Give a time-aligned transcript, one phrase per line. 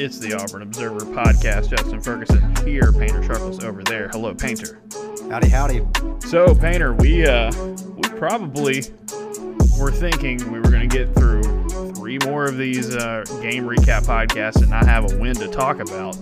[0.00, 1.70] It's the Auburn Observer podcast.
[1.70, 4.08] Justin Ferguson here, Painter Sharpless over there.
[4.08, 4.80] Hello, Painter.
[5.28, 5.84] Howdy, howdy.
[6.20, 7.50] So, Painter, we uh
[7.96, 8.84] we probably
[9.76, 14.04] were thinking we were going to get through three more of these uh, game recap
[14.06, 16.16] podcasts and not have a win to talk about.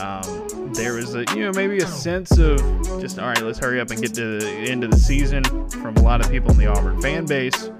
[0.00, 2.58] Um, there was a you know maybe a sense of
[3.00, 5.96] just all right, let's hurry up and get to the end of the season from
[5.96, 7.70] a lot of people in the Auburn fan base.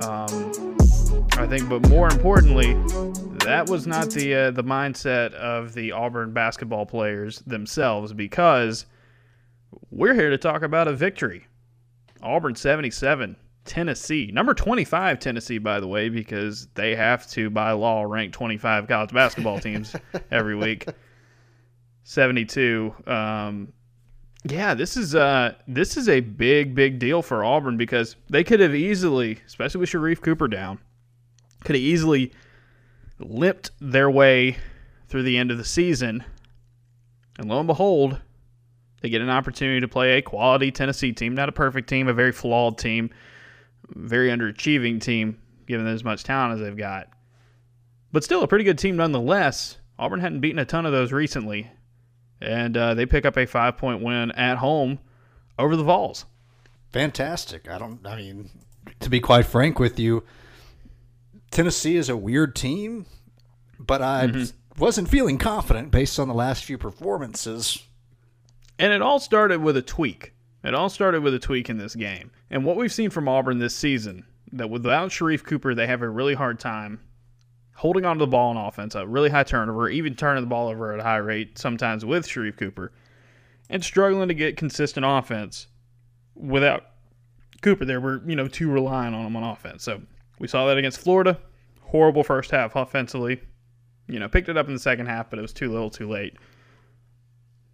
[0.00, 0.67] Um,
[1.38, 2.74] I think, but more importantly,
[3.44, 8.86] that was not the uh, the mindset of the Auburn basketball players themselves because
[9.90, 11.46] we're here to talk about a victory.
[12.22, 14.30] Auburn 77, Tennessee.
[14.32, 19.12] Number 25 Tennessee by the way because they have to by law rank 25 college
[19.12, 19.94] basketball teams
[20.32, 20.86] every week.
[22.02, 23.72] 72 um,
[24.44, 28.60] yeah, this is uh this is a big big deal for Auburn because they could
[28.60, 30.78] have easily, especially with Sharife Cooper down,
[31.64, 32.32] could have easily
[33.18, 34.56] limped their way
[35.08, 36.24] through the end of the season.
[37.38, 38.20] And lo and behold,
[39.00, 42.12] they get an opportunity to play a quality Tennessee team, not a perfect team, a
[42.12, 43.10] very flawed team,
[43.88, 47.08] very underachieving team, given as much talent as they've got.
[48.12, 49.78] But still a pretty good team nonetheless.
[49.98, 51.70] Auburn hadn't beaten a ton of those recently.
[52.40, 55.00] And uh, they pick up a five point win at home
[55.58, 56.24] over the Vols.
[56.92, 57.68] Fantastic.
[57.68, 58.50] I don't, I mean,
[59.00, 60.24] to be quite frank with you,
[61.50, 63.06] Tennessee is a weird team,
[63.78, 64.80] but I mm-hmm.
[64.82, 67.82] wasn't feeling confident based on the last few performances.
[68.78, 70.34] And it all started with a tweak.
[70.62, 72.30] It all started with a tweak in this game.
[72.50, 76.08] And what we've seen from Auburn this season, that without Sharife Cooper, they have a
[76.08, 77.00] really hard time
[77.74, 80.92] holding onto the ball on offense, a really high turnover, even turning the ball over
[80.92, 82.92] at a high rate, sometimes with Sharife Cooper,
[83.70, 85.68] and struggling to get consistent offense
[86.34, 86.86] without
[87.62, 88.00] Cooper there.
[88.00, 89.84] We're, you know, too reliant on him on offense.
[89.84, 90.02] So
[90.38, 91.38] we saw that against Florida.
[91.82, 93.40] Horrible first half offensively.
[94.08, 96.08] You know, picked it up in the second half, but it was too little too
[96.08, 96.36] late.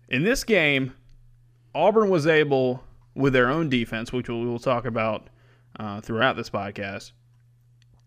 [0.09, 0.95] In this game,
[1.75, 2.83] Auburn was able,
[3.15, 5.29] with their own defense, which we will talk about
[5.79, 7.13] uh, throughout this podcast,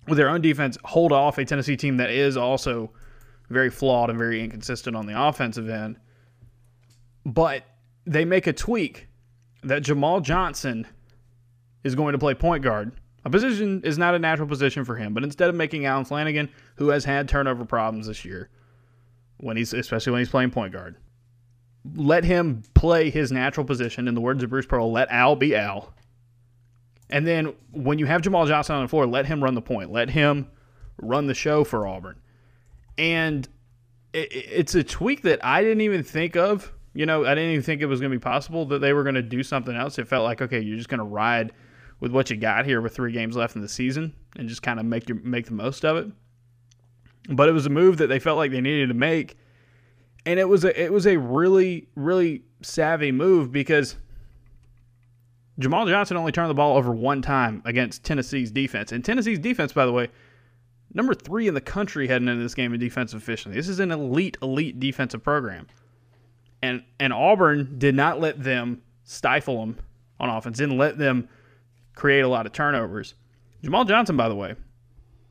[0.08, 2.92] with their own defense, hold off a Tennessee team that is also
[3.50, 5.98] very flawed and very inconsistent on the offensive end.
[7.26, 7.64] But
[8.06, 9.08] they make a tweak
[9.64, 10.88] that Jamal Johnson
[11.84, 12.94] is going to play point guard
[13.28, 16.48] a position is not a natural position for him, but instead of making Allen Flanigan,
[16.78, 18.50] who has had turnover problems this year,
[19.36, 20.96] when he's especially when he's playing point guard,
[21.96, 24.08] let him play his natural position.
[24.08, 25.94] In the words of Bruce Pearl, let Al be Al.
[27.10, 29.92] And then when you have Jamal Johnson on the floor, let him run the point.
[29.92, 30.50] Let him
[30.98, 32.22] run the show for Auburn.
[32.98, 33.46] And
[34.14, 36.72] it, it's a tweak that I didn't even think of.
[36.94, 39.04] You know, I didn't even think it was going to be possible that they were
[39.04, 40.00] going to do something else.
[40.00, 41.52] It felt like, okay, you're just going to ride–
[42.00, 44.80] with what you got here with three games left in the season and just kind
[44.80, 46.08] of make your make the most of it.
[47.30, 49.38] But it was a move that they felt like they needed to make,
[50.26, 53.96] and it was a it was a really really savvy move because
[55.60, 59.74] Jamal Johnson only turned the ball over one time against Tennessee's defense, and Tennessee's defense,
[59.74, 60.10] by the way,
[60.94, 63.58] number three in the country heading into this game in defensive efficiency.
[63.58, 65.68] This is an elite elite defensive program,
[66.62, 69.78] and and Auburn did not let them stifle them
[70.20, 71.28] on offense, didn't let them
[71.98, 73.16] create a lot of turnovers.
[73.64, 74.56] Jamal Johnson, by the way,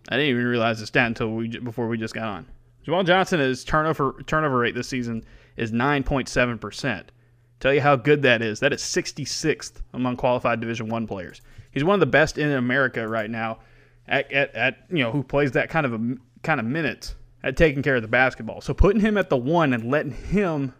[0.08, 2.46] I didn't even realize this stat until we before we just got on.
[2.82, 5.24] Jamal Johnson, his turnover turnover rate this season
[5.56, 7.12] is 9.7 percent.
[7.60, 8.60] Tell you how good that is.
[8.60, 11.40] That is 66th among qualified Division One players.
[11.70, 13.60] He's one of the best in America right now
[14.06, 17.56] at, at, at you know who plays that kind of a kind of minutes at
[17.56, 18.60] taking care of the basketball.
[18.60, 20.74] So putting him at the one and letting him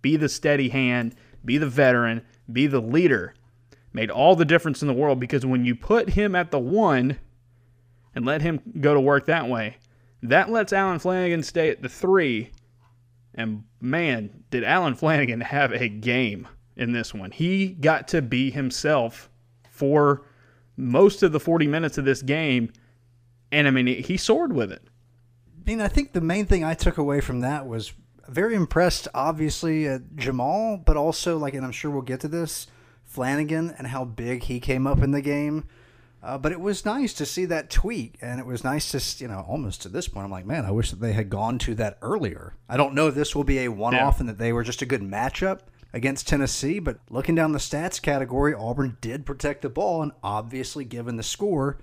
[0.00, 3.34] be the steady hand, be the veteran, be the leader
[3.92, 7.18] made all the difference in the world because when you put him at the one
[8.14, 9.76] and let him go to work that way,
[10.22, 12.50] that lets Allen Flanigan stay at the three.
[13.34, 17.30] And man, did Allen Flanigan have a game in this one.
[17.30, 19.30] He got to be himself
[19.70, 20.26] for
[20.76, 22.72] most of the 40 minutes of this game.
[23.52, 24.82] And I mean, he soared with it.
[25.46, 27.92] I mean, I think the main thing I took away from that was
[28.28, 32.66] very impressed, obviously, at Jamal, but also, like, and I'm sure we'll get to this,
[33.12, 35.64] Flanigan and how big he came up in the game.
[36.20, 39.28] Uh, but it was nice to see that tweak, and it was nice to, you
[39.28, 41.76] know, almost to this point, I'm like, man, I wish that they had gone to
[41.76, 42.54] that earlier.
[42.68, 44.20] I don't know if this will be a one off yeah.
[44.20, 45.60] and that they were just a good matchup
[45.92, 50.84] against Tennessee, but looking down the stats category, Auburn did protect the ball, and obviously,
[50.84, 51.78] given the score,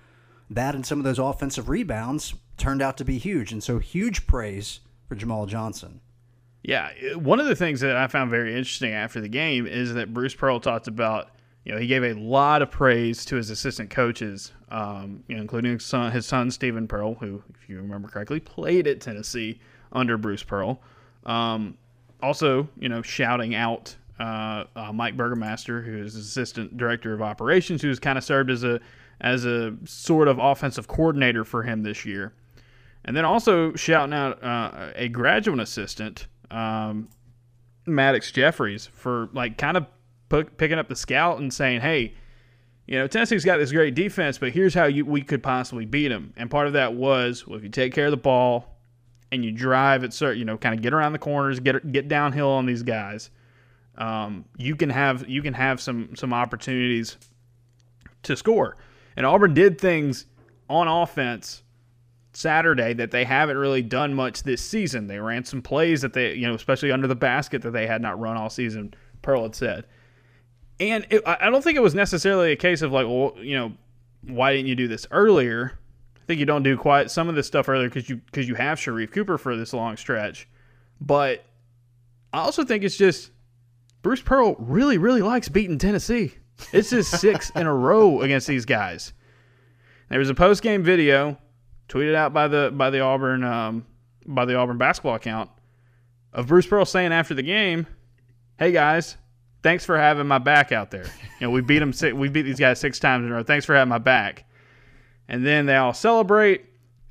[0.50, 3.54] that and some of those offensive rebounds turned out to be huge.
[3.54, 6.02] And so, huge praise for Jamal Johnson.
[6.68, 10.16] Yeah, one of the things that I found very interesting after the game is that
[10.16, 11.30] Bruce Pearl talked about.
[11.64, 15.42] You know, he gave a lot of praise to his assistant coaches, um, you know,
[15.42, 19.60] including his son, his son Steven Pearl, who, if you remember correctly, played at Tennessee
[19.92, 20.82] under Bruce Pearl.
[21.26, 21.78] Um,
[22.22, 27.84] also, you know, shouting out uh, uh, Mike Burgermaster, who is assistant director of operations,
[27.84, 28.80] who's kind of served as a
[29.22, 32.34] as a sort of offensive coordinator for him this year,
[33.06, 37.10] and then also shouting out uh, a graduate assistant, um,
[37.86, 39.88] Maddox Jeffries, for like kind of
[40.30, 42.16] picking up the scout and saying, "Hey,
[42.88, 46.10] you know, Tennessee's got this great defense, but here's how you, we could possibly beat
[46.10, 48.78] them." And part of that was, well, if you take care of the ball
[49.32, 52.08] and you drive at certain, you know, kind of get around the corners, get get
[52.08, 53.30] downhill on these guys,
[53.98, 57.18] um, you can have you can have some some opportunities
[58.24, 58.78] to score.
[59.16, 60.26] And Auburn did things
[60.70, 61.64] on offense
[62.36, 65.08] Saturday that they haven't really done much this season.
[65.08, 68.02] They ran some plays that they, you know, especially under the basket that they had
[68.02, 68.94] not run all season.
[69.22, 69.86] Pearl had said,
[70.80, 73.74] and it, I don't think it was necessarily a case of like, well, you know,
[74.22, 75.80] why didn't you do this earlier?
[76.18, 78.56] I think you don't do quite some of this stuff earlier because you because you
[78.56, 80.48] have Sharife Cooper for this long stretch,
[81.00, 81.46] but
[82.34, 83.32] I also think it's just
[84.02, 86.34] Bruce Pearl really really likes beating Tennessee.
[86.74, 89.14] It's his six in a row against these guys.
[90.10, 91.38] There was a post game video
[91.88, 93.86] tweeted out by the by the Auburn um,
[94.26, 95.50] by the Auburn basketball account
[96.34, 97.88] of Bruce Pearl saying after the game,
[98.58, 99.18] "Hey guys,
[99.64, 101.06] thanks for having my back out there.
[101.40, 101.94] You know, we beat them.
[101.94, 103.44] six, We beat these guys six times in a row.
[103.44, 104.46] Thanks for having my back."
[105.28, 106.66] And then they all celebrate,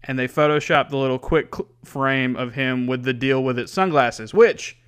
[0.04, 1.52] and they Photoshop the little quick
[1.84, 4.78] frame of him with the deal with it sunglasses, which,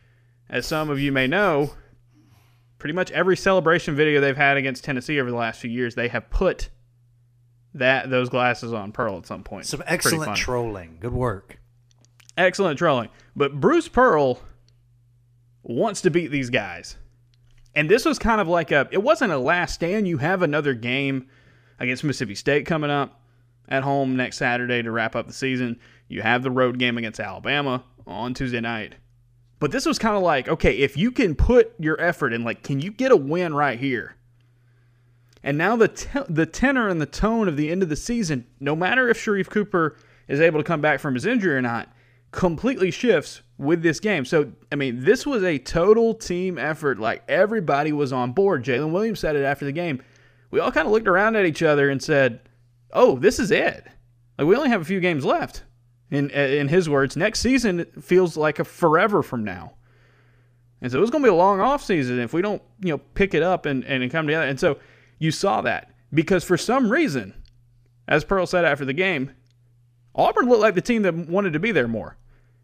[0.48, 1.72] as some of you may know,
[2.78, 6.08] pretty much every celebration video they've had against Tennessee over the last few years, they
[6.08, 6.70] have put
[7.78, 9.67] that those glasses on Pearl at some point.
[9.67, 10.99] Some excellent trolling.
[11.00, 11.58] Good work.
[12.37, 13.08] Excellent trolling.
[13.34, 14.40] But Bruce Pearl
[15.62, 16.96] wants to beat these guys.
[17.75, 20.08] And this was kind of like a it wasn't a last stand.
[20.08, 21.28] You have another game
[21.78, 23.20] against Mississippi State coming up
[23.69, 25.79] at home next Saturday to wrap up the season.
[26.08, 28.94] You have the road game against Alabama on Tuesday night.
[29.58, 32.62] But this was kind of like, okay, if you can put your effort in, like,
[32.62, 34.17] can you get a win right here?
[35.46, 38.48] And now the te- the tenor and the tone of the end of the season,
[38.58, 39.96] no matter if Sharife Cooper
[40.26, 41.88] is able to come back from his injury or not,
[42.32, 44.25] completely shifts with this game.
[44.25, 46.98] So, I mean, this was a total team effort.
[46.98, 48.64] Like everybody was on board.
[48.64, 50.02] Jaylin Williams said it after the game.
[50.50, 52.40] We all kind of looked around at each other and said,
[52.93, 53.87] "Oh, this is it.
[54.37, 55.62] Like we only have a few games left."
[56.10, 59.75] In in his words, next season feels like a forever from now.
[60.81, 62.98] And so it's going to be a long off season if we don't, you know,
[63.14, 64.46] pick it up and, and come together.
[64.46, 64.78] And so
[65.18, 67.34] you saw that because for some reason,
[68.08, 69.32] as Pearl said after the game,
[70.14, 72.16] Auburn looked like the team that wanted to be there more.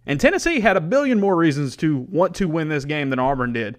[0.07, 3.53] And Tennessee had a billion more reasons to want to win this game than Auburn
[3.53, 3.79] did.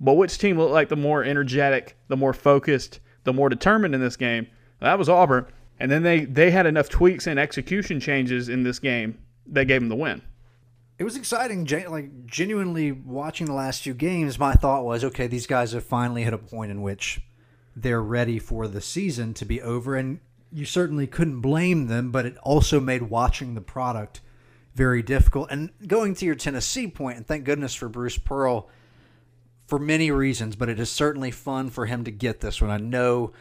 [0.00, 4.00] But which team looked like the more energetic, the more focused, the more determined in
[4.00, 4.46] this game?
[4.80, 5.46] That was Auburn.
[5.80, 9.80] And then they, they had enough tweaks and execution changes in this game that gave
[9.80, 10.22] them the win.
[10.98, 11.66] It was exciting.
[11.88, 16.22] Like genuinely watching the last few games, my thought was, okay, these guys have finally
[16.22, 17.20] hit a point in which
[17.76, 20.20] they're ready for the season to be over, and
[20.52, 22.10] you certainly couldn't blame them.
[22.10, 24.20] But it also made watching the product
[24.74, 25.48] very difficult.
[25.50, 28.68] And going to your Tennessee point, and thank goodness for Bruce Pearl
[29.66, 32.70] for many reasons, but it is certainly fun for him to get this one.
[32.70, 33.32] I know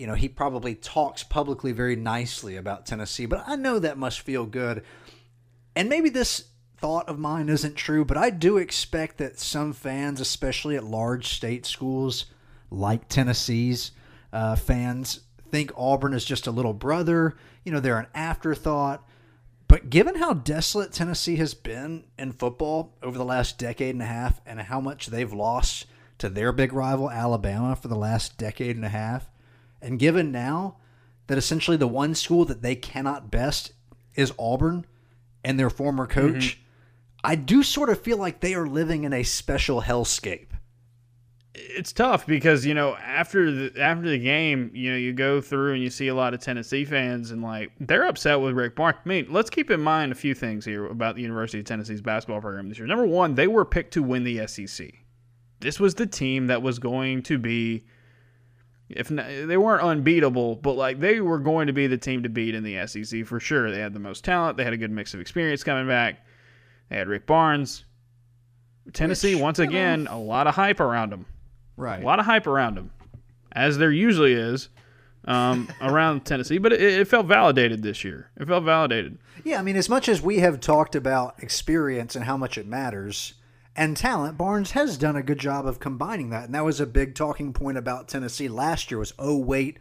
[0.00, 4.20] you know, he probably talks publicly very nicely about Tennessee, but I know that must
[4.20, 4.82] feel good.
[5.76, 6.46] And maybe this
[6.78, 11.28] thought of mine isn't true, but I do expect that some fans, especially at large
[11.28, 12.24] state schools
[12.70, 13.92] like Tennessee's
[14.32, 17.36] uh, fans, think Auburn is just a little brother.
[17.64, 19.06] You know, they're an afterthought.
[19.68, 24.06] But given how desolate Tennessee has been in football over the last decade and a
[24.06, 25.86] half and how much they've lost
[26.18, 29.30] to their big rival, Alabama, for the last decade and a half,
[29.80, 30.76] and given now
[31.28, 33.72] that essentially the one school that they cannot best
[34.16, 34.84] is Auburn
[35.44, 36.60] and their former coach, mm-hmm.
[37.22, 40.48] I do sort of feel like they are living in a special hellscape.
[41.62, 45.74] It's tough because you know after the after the game, you know you go through
[45.74, 48.98] and you see a lot of Tennessee fans and like they're upset with Rick Barnes.
[49.04, 52.00] I mean, let's keep in mind a few things here about the University of Tennessee's
[52.00, 52.86] basketball program this year.
[52.86, 54.92] Number one, they were picked to win the SEC.
[55.60, 57.84] This was the team that was going to be
[58.90, 62.28] if not, they weren't unbeatable, but like they were going to be the team to
[62.28, 63.70] beat in the SEC for sure.
[63.70, 64.56] They had the most talent.
[64.56, 66.24] They had a good mix of experience coming back.
[66.88, 67.84] They had Rick Barnes.
[68.92, 71.26] Tennessee, Which, once again, a lot of hype around them.
[71.80, 72.02] Right.
[72.02, 72.90] A lot of hype around them,
[73.52, 74.68] as there usually is
[75.24, 76.58] um, around Tennessee.
[76.58, 78.30] But it, it felt validated this year.
[78.36, 79.18] It felt validated.
[79.44, 82.66] Yeah, I mean, as much as we have talked about experience and how much it
[82.66, 83.34] matters,
[83.74, 86.44] and talent, Barnes has done a good job of combining that.
[86.44, 89.78] And that was a big talking point about Tennessee last year was, oh, wait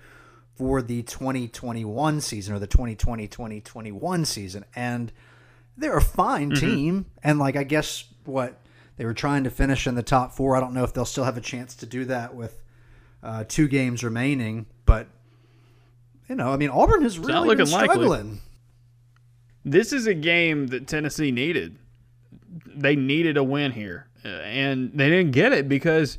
[0.55, 4.63] for the 2021 season or the 2020-2021 season.
[4.75, 5.11] And
[5.75, 8.59] they're a fine team, and like I guess what
[8.99, 10.57] they were trying to finish in the top four.
[10.57, 12.61] I don't know if they'll still have a chance to do that with
[13.23, 15.07] uh, two games remaining, but
[16.27, 17.95] you know, I mean, Auburn has really looking been likely.
[17.95, 18.41] struggling.
[19.63, 21.77] This is a game that Tennessee needed.
[22.75, 26.17] They needed a win here, uh, and they didn't get it because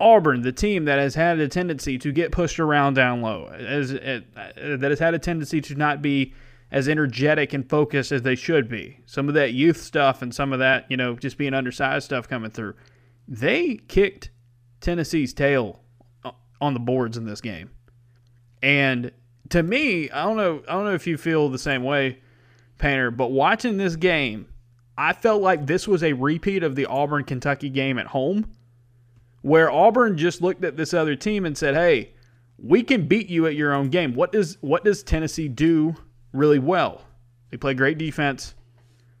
[0.00, 3.92] Auburn, the team that has had a tendency to get pushed around down low, as
[3.94, 6.34] uh, that has had a tendency to not be
[6.72, 9.00] as energetic and focused as they should be.
[9.06, 12.28] Some of that youth stuff and some of that, you know, just being undersized stuff
[12.28, 12.74] coming through.
[13.26, 14.30] They kicked
[14.80, 15.80] Tennessee's tail
[16.60, 17.70] on the boards in this game.
[18.62, 19.10] And
[19.48, 22.20] to me, I don't know, I don't know if you feel the same way,
[22.78, 24.46] Painter, but watching this game,
[24.96, 28.50] I felt like this was a repeat of the Auburn Kentucky game at home,
[29.42, 32.12] where Auburn just looked at this other team and said, "Hey,
[32.58, 35.96] we can beat you at your own game." What does what does Tennessee do
[36.32, 37.02] really well?
[37.50, 38.54] They play great defense.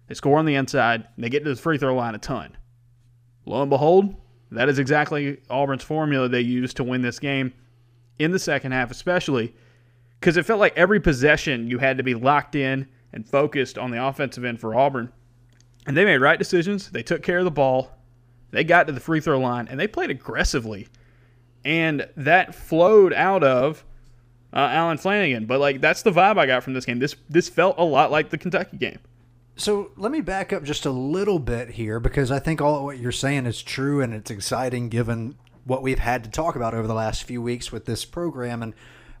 [0.06, 1.06] They score on the inside.
[1.18, 2.56] They get to the free throw line a ton.
[3.46, 4.14] Lo and behold,
[4.50, 7.52] that is exactly Auburn's formula they used to win this game
[8.18, 9.54] in the second half, especially
[10.18, 13.90] because it felt like every possession you had to be locked in and focused on
[13.90, 15.12] the offensive end for Auburn.
[15.86, 16.90] And they made right decisions.
[16.90, 17.90] They took care of the ball.
[18.50, 20.88] They got to the free throw line and they played aggressively.
[21.64, 23.84] And that flowed out of
[24.52, 25.46] uh, Allen Flanigan.
[25.46, 26.98] But like that's the vibe I got from this game.
[26.98, 28.98] This this felt a lot like the Kentucky game.
[29.56, 32.98] So let me back up just a little bit here because I think all what
[32.98, 36.86] you're saying is true and it's exciting given what we've had to talk about over
[36.86, 38.72] the last few weeks with this program and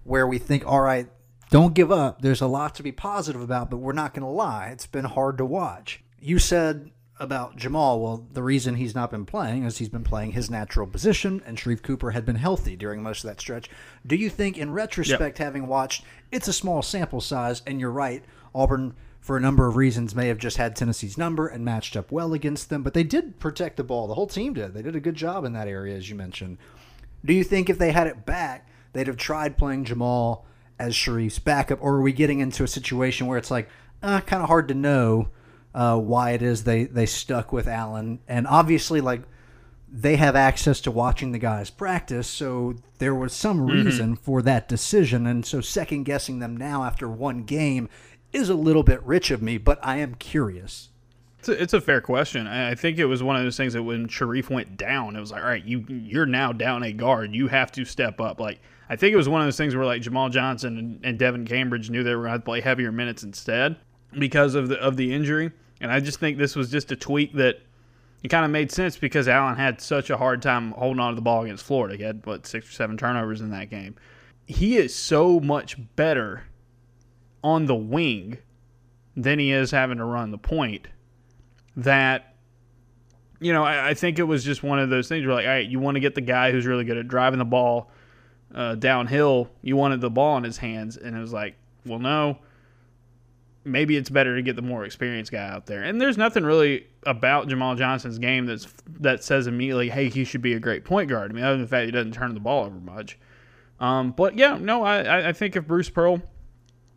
[0.04, 1.08] where we think, all right,
[1.50, 2.22] don't give up.
[2.22, 4.68] There's a lot to be positive about, but we're not going to lie.
[4.68, 6.02] It's been hard to watch.
[6.18, 10.32] You said about Jamal, well, the reason he's not been playing is he's been playing
[10.32, 13.68] his natural position, and Sharife Cooper had been healthy during most of that stretch.
[14.06, 18.24] Do you think, in retrospect, having watched, it's a small sample size, and you're right,
[18.54, 22.10] Auburn, for a number of reasons, may have just had Tennessee's number and matched up
[22.10, 24.08] well against them, but they did protect the ball.
[24.08, 24.72] The whole team did.
[24.72, 26.56] They did a good job in that area, as you mentioned.
[27.22, 30.46] Do you think if they had it back, they'd have tried playing Jamal
[30.78, 33.68] as Sharife's backup, or are we getting into a situation where it's like,
[34.02, 35.28] uh, kind of hard to know
[35.74, 39.22] uh, why it is they they stuck with Allen, and obviously like
[39.92, 44.68] they have access to watching the guys practice, so there was some reason for that
[44.68, 47.88] decision, and so second guessing them now after one game
[48.32, 50.90] is a little bit rich of me, but I am curious.
[51.40, 52.46] It's a, it's a fair question.
[52.46, 55.20] I I think it was one of those things that when Sharife went down, it
[55.20, 57.34] was like, all right, you you're now down a guard.
[57.34, 58.38] You have to step up.
[58.38, 58.60] Like
[58.90, 61.46] I think it was one of those things where like Jamal Johnson and, and Devin
[61.46, 63.76] Cambridge knew they were going to play heavier minutes instead
[64.18, 65.50] because of the of the injury.
[65.80, 67.60] And I just think this was just a tweak that
[68.22, 71.14] it kind of made sense because Allen had such a hard time holding on to
[71.14, 71.96] the ball against Florida.
[71.96, 73.96] He had what six or seven turnovers in that game.
[74.46, 76.44] He is so much better
[77.42, 78.38] on the wing
[79.16, 80.88] than he is having to run the point
[81.76, 82.34] that
[83.40, 85.52] you know I, I think it was just one of those things where like all
[85.52, 87.90] right you want to get the guy who's really good at driving the ball
[88.54, 91.54] uh, downhill you wanted the ball in his hands and it was like
[91.86, 92.38] well no
[93.64, 96.86] maybe it's better to get the more experienced guy out there and there's nothing really
[97.04, 98.66] about Jamal Johnson's game that's
[99.00, 101.62] that says immediately hey he should be a great point guard I mean other than
[101.62, 103.18] the fact he doesn't turn the ball over much
[103.78, 106.22] um, but yeah no I, I- think if Bruce Pearl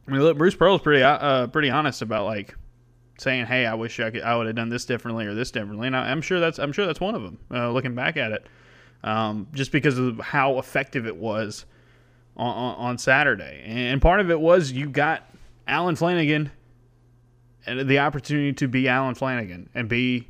[0.07, 2.55] I mean, look, Bruce Pearl's pretty uh, pretty honest about like
[3.19, 5.87] saying, "Hey, I wish I could, I would have done this differently or this differently."
[5.87, 7.39] And I, I'm sure that's I'm sure that's one of them.
[7.49, 8.45] Uh, looking back at it,
[9.05, 11.65] um, just because of how effective it was
[12.35, 15.25] on, on Saturday, and part of it was you got
[15.67, 16.51] Allen Flanigan
[17.65, 20.29] and the opportunity to be Allen Flanigan and be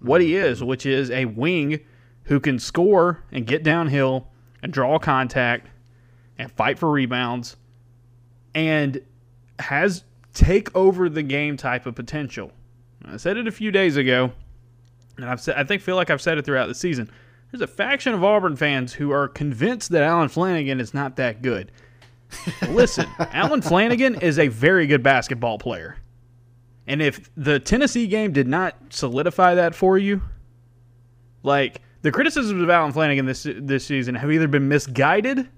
[0.00, 1.80] what he is, which is a wing
[2.24, 4.28] who can score and get downhill
[4.62, 5.68] and draw contact
[6.38, 7.56] and fight for rebounds
[8.54, 9.00] and
[9.58, 12.52] has take over the game type of potential.
[13.04, 14.32] I said it a few days ago,
[15.16, 17.10] and I've said I think feel like I've said it throughout the season.
[17.50, 21.42] There's a faction of Auburn fans who are convinced that Allen Flanigan is not that
[21.42, 21.72] good.
[22.68, 25.96] Listen, Allen Flanigan is a very good basketball player.
[26.86, 30.22] And if the Tennessee game did not solidify that for you,
[31.42, 35.48] like the criticisms of Allen Flanigan this this season have either been misguided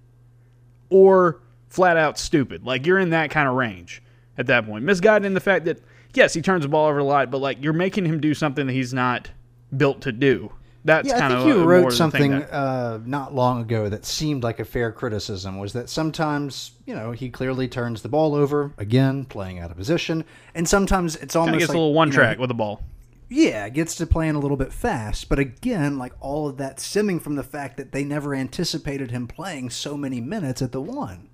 [0.90, 2.64] or flat out stupid.
[2.64, 4.02] Like you're in that kind of range
[4.36, 4.84] at that point.
[4.84, 5.80] Misguided in the fact that
[6.14, 8.66] yes, he turns the ball over a lot, but like you're making him do something
[8.66, 9.30] that he's not
[9.76, 10.52] built to do.
[10.84, 14.04] That's Yeah, I kind think of you wrote something that- uh, not long ago that
[14.04, 15.58] seemed like a fair criticism.
[15.58, 19.76] Was that sometimes you know he clearly turns the ball over again, playing out of
[19.76, 20.24] position,
[20.54, 22.82] and sometimes it's almost gets like, a little one you know, track with the ball.
[23.28, 27.20] Yeah, gets to playing a little bit fast, but again, like all of that stemming
[27.20, 31.28] from the fact that they never anticipated him playing so many minutes at the one.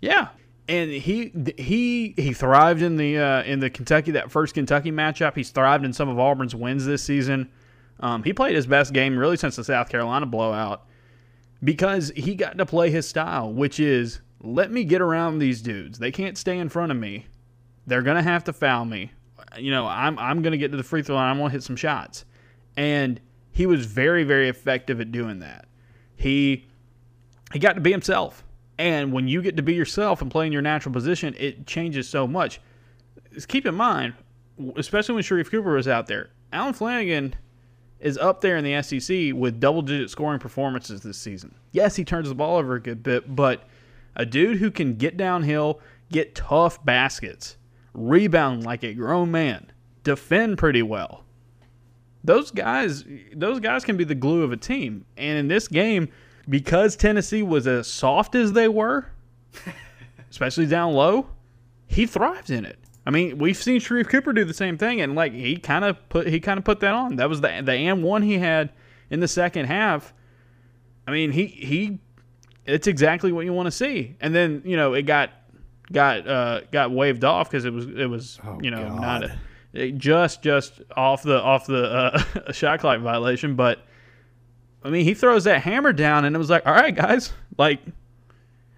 [0.00, 0.28] Yeah.
[0.68, 5.34] and he he he thrived in the uh, in the Kentucky that first Kentucky matchup.
[5.36, 7.50] He's thrived in some of Auburn's wins this season.
[8.00, 10.86] Um, he played his best game really since the South Carolina blowout
[11.62, 15.98] because he got to play his style, which is let me get around these dudes.
[15.98, 17.26] They can't stay in front of me.
[17.86, 19.12] They're gonna have to foul me.
[19.58, 21.30] You know, I'm I'm gonna get to the free throw line.
[21.30, 22.24] I'm gonna hit some shots,
[22.76, 23.20] and
[23.52, 25.66] he was very very effective at doing that.
[26.16, 26.66] He
[27.52, 28.44] he got to be himself,
[28.78, 32.08] and when you get to be yourself and play in your natural position, it changes
[32.08, 32.60] so much.
[33.32, 34.14] Just keep in mind,
[34.76, 37.34] especially when Sharife Cooper was out there, Allen Flanigan
[38.04, 41.54] is up there in the SEC with double digit scoring performances this season.
[41.72, 43.66] Yes, he turns the ball over a good bit, but
[44.14, 45.80] a dude who can get downhill,
[46.12, 47.56] get tough baskets,
[47.94, 51.24] rebound like a grown man, defend pretty well.
[52.22, 55.06] Those guys, those guys can be the glue of a team.
[55.16, 56.10] And in this game,
[56.46, 59.06] because Tennessee was as soft as they were,
[60.30, 61.28] especially down low,
[61.86, 62.78] he thrives in it.
[63.06, 66.08] I mean, we've seen Sharife Cooper do the same thing, and like he kind of
[66.08, 67.16] put he kind of put that on.
[67.16, 68.70] That was the the and one he had
[69.10, 70.14] in the second half.
[71.06, 71.98] I mean, he he,
[72.64, 74.16] it's exactly what you want to see.
[74.20, 75.30] And then you know it got
[75.92, 79.00] got uh, got waved off because it was it was Oh, you know God.
[79.00, 79.38] not a,
[79.74, 83.80] it just just off the off the uh, shot clock violation, but
[84.82, 87.80] I mean he throws that hammer down and it was like, all right guys, like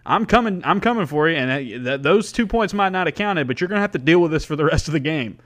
[0.06, 3.46] I'm coming I'm coming for you, and th- those two points might not have counted,
[3.46, 5.38] but you're gonna have to deal with this for the rest of the game,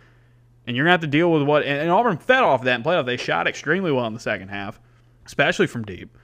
[0.67, 2.85] and you're gonna have to deal with what and, and Auburn fed off that and
[2.85, 3.07] played off.
[3.07, 4.81] They shot extremely well in the second half,
[5.25, 6.17] especially from deep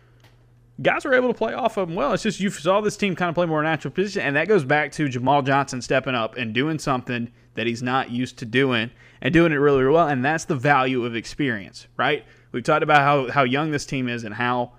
[0.82, 2.12] guys were able to play off of them well.
[2.12, 4.64] It's just you saw this team kind of play more natural position, and that goes
[4.64, 8.90] back to Jamal Johnson stepping up and doing something that he's not used to doing
[9.20, 10.08] and doing it really, really well.
[10.08, 12.24] And that's the value of experience, right?
[12.52, 14.72] We've talked about how, how young this team is and how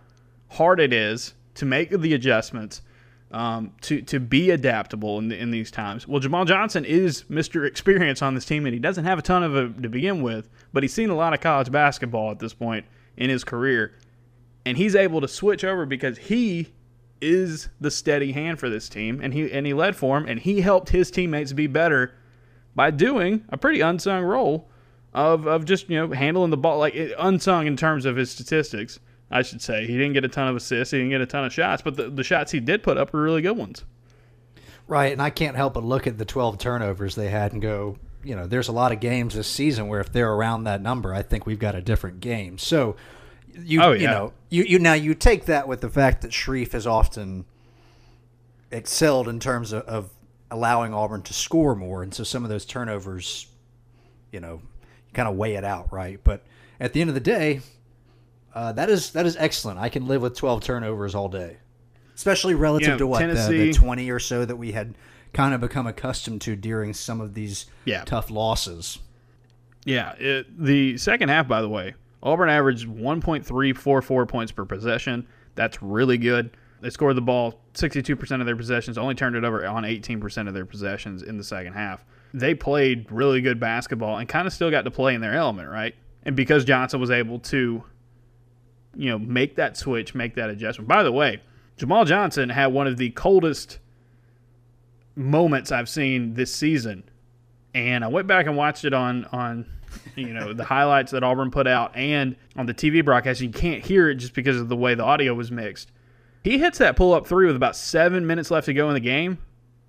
[0.49, 2.81] hard it is to make the adjustments,
[3.31, 6.07] um, to, to be adaptable in, in these times.
[6.07, 7.67] Well, Jamal Johnson is Mr.
[7.67, 10.83] Experience on this team, and he doesn't have a ton of to begin with, but
[10.83, 12.85] he's seen a lot of college basketball at this point
[13.17, 13.93] in his career
[14.67, 16.67] and he's able to switch over because he
[17.21, 20.41] is the steady hand for this team and he and he led for him and
[20.41, 22.13] he helped his teammates be better
[22.75, 24.69] by doing a pretty unsung role
[25.13, 28.99] of of just you know handling the ball like unsung in terms of his statistics
[29.29, 31.45] I should say he didn't get a ton of assists he didn't get a ton
[31.45, 33.83] of shots but the, the shots he did put up were really good ones
[34.87, 37.97] Right, and I can't help but look at the 12 turnovers they had and go,
[38.23, 41.13] you know, there's a lot of games this season where if they're around that number,
[41.13, 42.57] I think we've got a different game.
[42.57, 42.95] So,
[43.53, 46.71] you Oh, you know, you you now you take that with the fact that Sharife
[46.71, 47.45] has often
[48.71, 50.09] excelled in terms of, of
[50.51, 53.47] allowing Auburn to score more, and so some of those turnovers,
[54.31, 56.19] you know, you kind of weigh it out, right?
[56.23, 56.43] But
[56.79, 57.59] at the end of the day,
[58.57, 59.77] uh, that is that is excellent.
[59.79, 61.57] I can live with 12 turnovers all day,
[62.15, 64.95] especially relative You know, to what the, the 20 or so that we had
[65.33, 68.03] kind of become accustomed to during some of these Yeah.
[68.03, 68.97] tough losses.
[69.85, 71.93] Yeah, it, the second half, by the way,
[72.23, 75.27] Auburn averaged 1.344 points per possession.
[75.53, 76.49] That's really good.
[76.81, 80.53] They scored the ball 62% of their possessions, only turned it over on 18% of
[80.55, 82.03] their possessions in the second half.
[82.33, 85.69] They played really good basketball and kind of still got to play in their element,
[85.69, 85.93] right?
[86.23, 87.83] And because Johnson was able to,
[88.97, 90.87] you know, make that switch, make that adjustment.
[90.87, 91.41] By the way,
[91.77, 93.79] Jamal Johnson had one of the coldest
[95.15, 97.03] moments I've seen this season
[97.77, 99.65] and I went back and watched it on on
[100.15, 103.39] you know the highlights that Auburn put out and on the TV broadcast.
[103.39, 105.91] You can't hear it just because of the way the audio was mixed.
[106.43, 108.99] He hits that pull up three with about seven minutes left to go in the
[108.99, 109.37] game,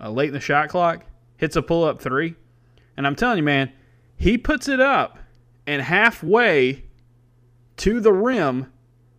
[0.01, 1.05] uh, late in the shot clock.
[1.39, 2.35] Hits a pull up three,
[2.97, 3.73] and I'm telling you, man,
[4.17, 5.19] he puts it up,
[5.67, 6.85] and halfway
[7.79, 8.73] to the rim,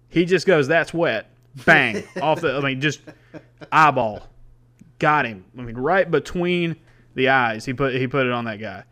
[0.10, 1.30] he just goes, "That's wet."
[1.65, 2.58] Bang off the.
[2.58, 3.02] I mean, just
[3.72, 4.28] eyeball
[5.00, 5.45] got him.
[5.58, 6.76] I mean, right between
[7.15, 7.65] the eyes.
[7.65, 8.84] He put he put it on that guy.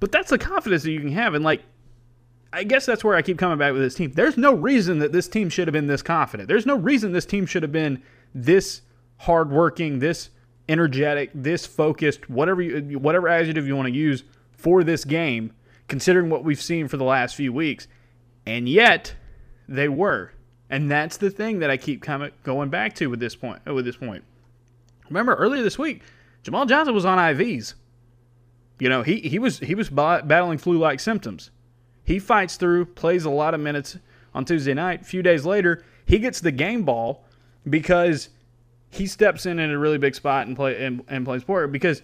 [0.00, 1.62] But that's the confidence that you can have, and like,
[2.52, 4.12] I guess that's where I keep coming back with this team.
[4.12, 6.48] There's no reason that this team should have been this confident.
[6.48, 8.82] There's no reason this team should have been this
[9.16, 10.30] hardworking, this
[10.68, 15.52] energetic, this focused, whatever you, whatever adjective you want to use for this game,
[15.88, 17.88] considering what we've seen for the last few weeks.
[18.46, 19.14] And yet,
[19.68, 20.32] they were,
[20.70, 23.64] and that's the thing that I keep coming going back to with this point.
[23.66, 24.24] With this point,
[25.08, 26.02] remember earlier this week,
[26.42, 27.74] Jamal Johnson was on IVs.
[28.78, 31.50] You know, he he was he was ba- battling flu-like symptoms.
[32.04, 33.98] He fights through, plays a lot of minutes
[34.34, 35.02] on Tuesday night.
[35.02, 37.24] A few days later, he gets the game ball
[37.68, 38.30] because
[38.90, 41.72] he steps in in a really big spot and play and, and plays for it.
[41.72, 42.02] Because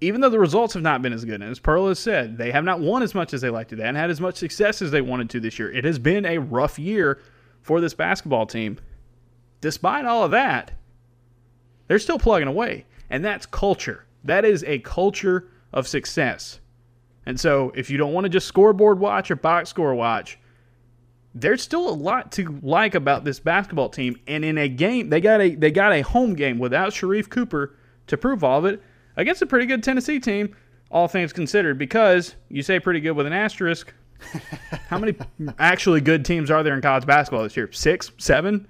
[0.00, 2.50] even though the results have not been as good, and as Pearl has said, they
[2.50, 3.76] have not won as much as they like to.
[3.76, 5.70] Haven't had as much success as they wanted to this year.
[5.70, 7.20] It has been a rough year
[7.62, 8.78] for this basketball team.
[9.60, 10.72] Despite all of that,
[11.86, 12.86] they're still plugging away.
[13.10, 14.04] And that's culture.
[14.24, 16.60] That is a culture of success.
[17.26, 20.38] And so if you don't want to just scoreboard watch or box score watch,
[21.34, 24.20] there's still a lot to like about this basketball team.
[24.26, 27.74] And in a game, they got a they got a home game without Sharife Cooper
[28.06, 28.82] to prove all of it
[29.16, 30.56] against a pretty good Tennessee team,
[30.90, 31.78] all things considered.
[31.78, 33.92] Because you say pretty good with an asterisk.
[34.88, 35.14] How many
[35.58, 37.70] actually good teams are there in college basketball this year?
[37.72, 38.66] Six, seven.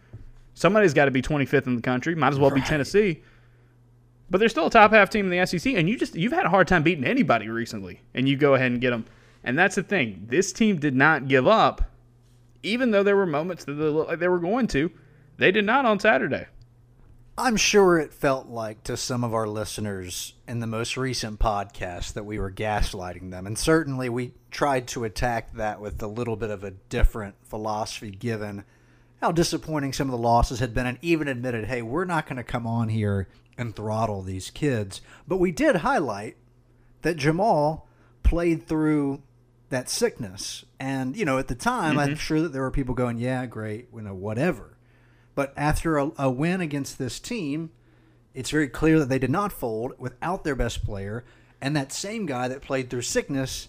[0.54, 2.14] Somebody's got to be 25th in the country.
[2.14, 3.22] Might as well be Tennessee.
[4.30, 6.46] But they're still a top half team in the SEC, and you just you've had
[6.46, 9.04] a hard time beating anybody recently, and you go ahead and get them.
[9.44, 10.24] And that's the thing.
[10.28, 11.90] This team did not give up
[12.64, 14.90] even though there were moments that they looked like they were going to,
[15.36, 16.46] they did not on Saturday.
[17.36, 22.12] I'm sure it felt like to some of our listeners in the most recent podcast
[22.12, 23.44] that we were gaslighting them.
[23.44, 28.12] And certainly we tried to attack that with a little bit of a different philosophy
[28.12, 28.64] given
[29.20, 32.36] how disappointing some of the losses had been and even admitted, hey, we're not going
[32.36, 33.26] to come on here
[33.58, 35.00] and throttle these kids.
[35.26, 36.36] But we did highlight
[37.02, 37.88] that Jamal
[38.22, 39.22] played through
[39.70, 40.64] that sickness.
[40.78, 42.10] And, you know, at the time, mm-hmm.
[42.10, 44.73] I'm sure that there were people going, yeah, great, you know, whatever.
[45.34, 47.70] But after a, a win against this team,
[48.34, 51.24] it's very clear that they did not fold without their best player.
[51.60, 53.68] And that same guy that played through sickness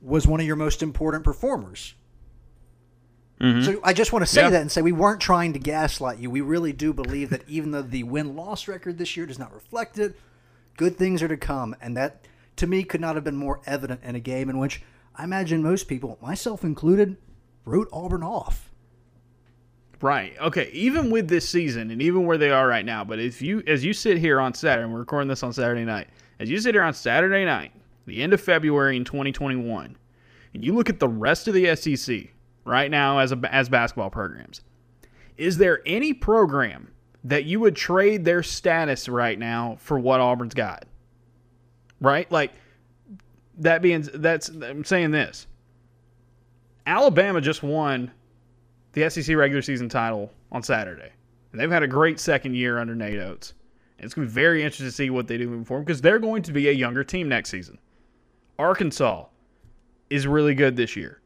[0.00, 1.94] was one of your most important performers.
[3.40, 3.62] Mm-hmm.
[3.62, 4.50] So I just want to say yeah.
[4.50, 6.30] that and say we weren't trying to gaslight you.
[6.30, 9.52] We really do believe that even though the win loss record this year does not
[9.52, 10.16] reflect it,
[10.76, 11.74] good things are to come.
[11.80, 14.82] And that, to me, could not have been more evident in a game in which
[15.16, 17.16] I imagine most people, myself included,
[17.64, 18.70] wrote Auburn off.
[20.02, 20.36] Right.
[20.40, 20.68] Okay.
[20.72, 23.84] Even with this season and even where they are right now, but if you, as
[23.84, 26.08] you sit here on Saturday, and we're recording this on Saturday night,
[26.40, 27.72] as you sit here on Saturday night,
[28.06, 29.96] the end of February in 2021,
[30.54, 32.32] and you look at the rest of the SEC
[32.64, 34.62] right now as a, as basketball programs,
[35.36, 36.90] is there any program
[37.22, 40.84] that you would trade their status right now for what Auburn's got?
[42.00, 42.30] Right?
[42.30, 42.50] Like
[43.58, 45.46] that being that's I'm saying this.
[46.84, 48.10] Alabama just won
[48.92, 51.12] the SEC regular season title on Saturday.
[51.52, 53.54] And they've had a great second year under Nate Oats.
[53.98, 56.00] And it's going to be very interesting to see what they do moving forward because
[56.00, 57.78] they're going to be a younger team next season.
[58.58, 59.26] Arkansas
[60.10, 61.20] is really good this year.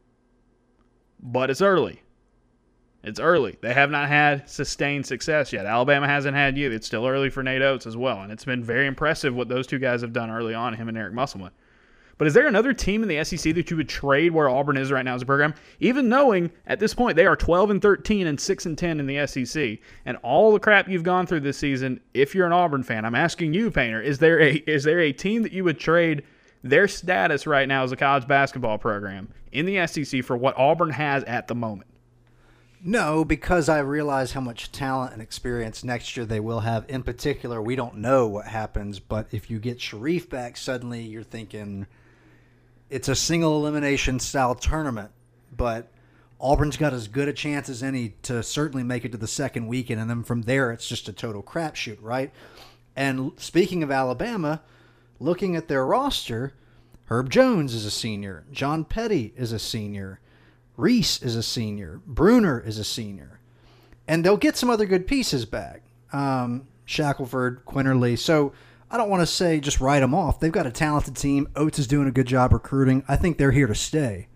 [1.19, 2.01] But it's early.
[3.03, 3.57] It's early.
[3.61, 5.65] They have not had sustained success yet.
[5.65, 6.71] Alabama hasn't had you.
[6.71, 8.21] It's still early for Nate Oats as well.
[8.21, 10.97] And it's been very impressive what those two guys have done early on, him and
[10.97, 11.51] Eric Musselman.
[12.17, 14.91] But is there another team in the SEC that you would trade where Auburn is
[14.91, 18.25] right now as a program, even knowing at this point they are 12 and 13
[18.25, 21.57] and 6 and 10 in the SEC, and all the crap you've gone through this
[21.57, 22.01] season?
[22.13, 25.11] If you're an Auburn fan, I'm asking you, Painter, is there a is there a
[25.11, 26.23] team that you would trade
[26.63, 30.89] their status right now as a college basketball program in the SEC for what Auburn
[30.91, 31.89] has at the moment?
[32.83, 36.85] No, because I realize how much talent and experience next year they will have.
[36.87, 41.23] In particular, we don't know what happens, but if you get Sharife back, suddenly you're
[41.23, 41.87] thinking
[42.89, 45.11] it's a single elimination style tournament,
[45.55, 45.91] but
[46.39, 49.67] Auburn's got as good a chance as any to certainly make it to the second
[49.67, 52.31] weekend, and then from there it's just a total crapshoot, right?
[52.95, 54.61] And speaking of Alabama,
[55.19, 56.53] looking at their roster,
[57.05, 60.19] Herb Jones is a senior, John Petty is a senior,
[60.75, 63.39] Reese is a senior, Bruner is a senior,
[64.07, 65.81] and they'll get some other good pieces back.
[66.13, 68.53] Um, Shackelford, Quinerly, so
[68.89, 70.39] I don't want to say just write them off.
[70.39, 71.47] They've got a talented team.
[71.55, 73.03] Oats is doing a good job recruiting.
[73.07, 74.27] I think they're here to stay.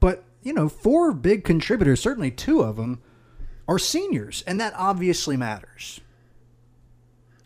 [0.00, 3.02] But, you know, four big contributors, certainly two of them,
[3.68, 6.00] are seniors, and that obviously matters.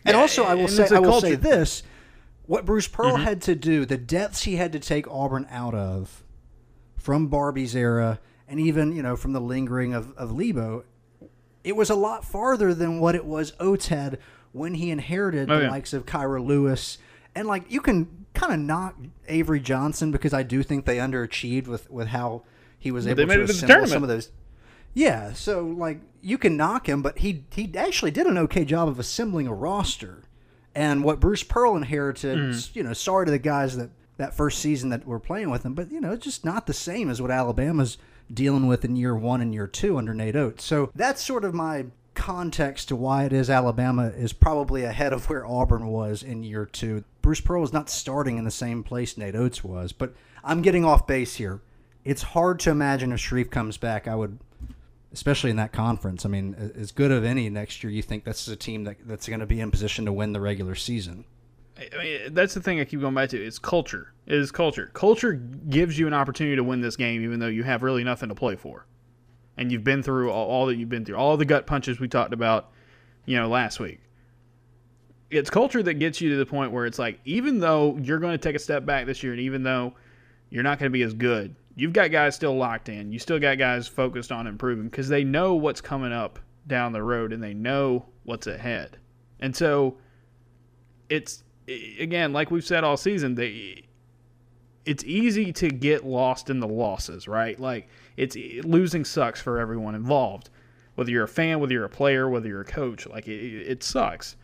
[0.07, 1.83] And yeah, also, I will say, I will say this:
[2.47, 3.25] what Bruce Pearl mm-hmm.
[3.25, 6.25] had to do, the depths he had to take Auburn out of,
[6.97, 10.85] from Barbee's era, and even you know from the lingering of of Lebo,
[11.63, 14.19] it was a lot farther than what it was Oats had
[14.55, 15.71] when he inherited oh, the yeah.
[15.71, 16.99] likes of Kira Lewis.
[17.35, 18.97] And like you can kind of knock
[19.29, 22.43] Avery Johnson because I do think they underachieved with with how
[22.79, 24.31] he was able to assemble some of those.
[24.95, 28.89] Yeah, so like you can knock him, but he he actually did an okay job
[28.89, 30.23] of assembling a roster.
[30.77, 32.77] And what Bruce Pearl inherited, mm.
[32.77, 35.75] you know, sorry to the guys that that first season that were playing with him,
[35.75, 37.99] but you know, it's just not the same as what Alabama's
[38.33, 40.65] dealing with in year one and year two under Nate Oats.
[40.65, 45.29] So that's sort of my context to why it is Alabama is probably ahead of
[45.29, 47.05] where Auburn was in year two.
[47.23, 50.85] Bruce Pearl is not starting in the same place Nate Oats was, but I'm getting
[50.85, 51.61] off base here.
[52.05, 54.39] It's hard to imagine if Sharife comes back, I would,
[55.13, 56.27] especially in that conference.
[56.27, 58.97] I mean, as good of any next year, you think this is a team that,
[59.07, 61.25] that's going to be in position to win the regular season.
[61.77, 63.43] I mean, that's the thing I keep going back to.
[63.43, 64.13] It's culture.
[64.27, 64.91] It is culture.
[64.93, 68.29] Culture gives you an opportunity to win this game, even though you have really nothing
[68.29, 68.87] to play for
[69.57, 72.09] and you've been through all, all, that you've been through, all the gut punches we
[72.09, 72.71] talked about,
[73.27, 74.01] you know, last week.
[75.31, 78.33] it's culture that gets you to the point where it's like even though you're going
[78.33, 79.95] to take a step back this year and even though
[80.51, 83.13] you're not going to be as good, you've got guys still locked in.
[83.13, 87.03] You still got guys focused on improving because they know what's coming up down the
[87.03, 88.99] road and they know what's ahead.
[89.41, 89.99] And so
[91.09, 93.85] it's again, like we've said all season, they
[94.85, 97.59] it's easy to get lost in the losses, right?
[97.59, 100.51] Like it's losing sucks for everyone involved.
[100.95, 103.33] Whether you're a fan, whether you're a player, whether you're a coach, like it,
[103.67, 104.37] it sucks.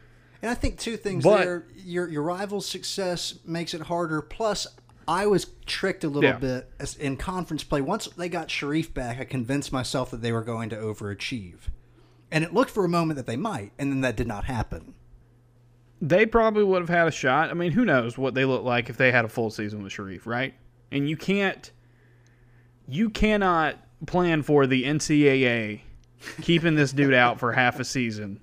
[0.42, 1.64] And I think two things But- there.
[1.76, 4.20] Your your rival's success makes it harder.
[4.22, 4.66] Plus,
[5.06, 6.38] I was tricked a little Yeah.
[6.38, 7.80] bit as, in conference play.
[7.80, 11.68] Once they got Sharife back, I convinced myself that they were going to overachieve,
[12.30, 14.94] and it looked for a moment that they might, and then that did not happen.
[16.02, 17.50] they probably would have had a shot.
[17.50, 19.92] I mean, who knows what they look like if they had a full season with
[19.92, 20.54] Sharife, right?
[20.90, 21.70] And you can't,
[22.90, 23.76] you cannot
[24.06, 25.80] plan for the NCAA
[26.42, 28.40] keeping this dude out for half a season,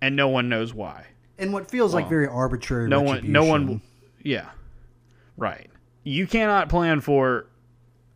[0.00, 1.06] and no one knows why.
[1.38, 2.88] And what feels like very arbitrary.
[2.88, 3.80] No one, no one,
[4.22, 4.50] yeah,
[5.36, 5.70] right.
[6.04, 7.46] You cannot plan for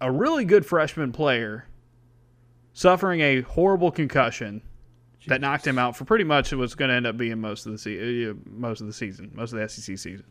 [0.00, 1.66] a really good freshman player
[2.72, 4.60] suffering a horrible concussion
[5.28, 7.72] that knocked him out for pretty much was going to end up being most of
[7.72, 10.24] the se- uh, most of the season, most of the SEC season.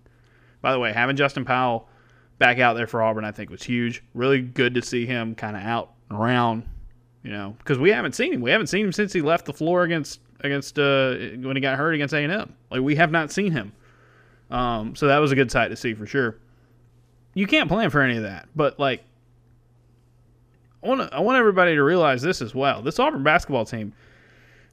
[0.61, 1.89] By the way, having Justin Powell
[2.37, 4.03] back out there for Auburn, I think was huge.
[4.13, 6.63] Really good to see him kind of out and around,
[7.23, 8.41] you know, because we haven't seen him.
[8.41, 11.77] We haven't seen him since he left the floor against against uh, when he got
[11.77, 12.53] hurt against A and M.
[12.69, 13.71] Like we have not seen him.
[14.51, 16.37] Um, so that was a good sight to see for sure.
[17.33, 19.03] You can't plan for any of that, but like,
[20.83, 22.81] I want I want everybody to realize this as well.
[22.81, 23.93] This Auburn basketball team,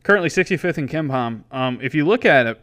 [0.02, 1.44] currently 65th in KenPom.
[1.50, 2.60] Um, if you look at it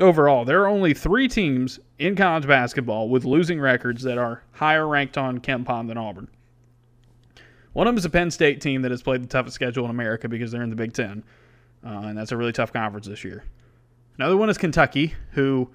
[0.00, 4.86] overall, there are only three teams in college basketball with losing records that are higher
[4.86, 6.28] ranked on KenPom than Auburn.
[7.72, 9.90] One of them is a Penn State team that has played the toughest schedule in
[9.90, 11.22] America because they're in the Big Ten,
[11.84, 13.44] uh, and that's a really tough conference this year.
[14.18, 15.70] Another one is Kentucky, who,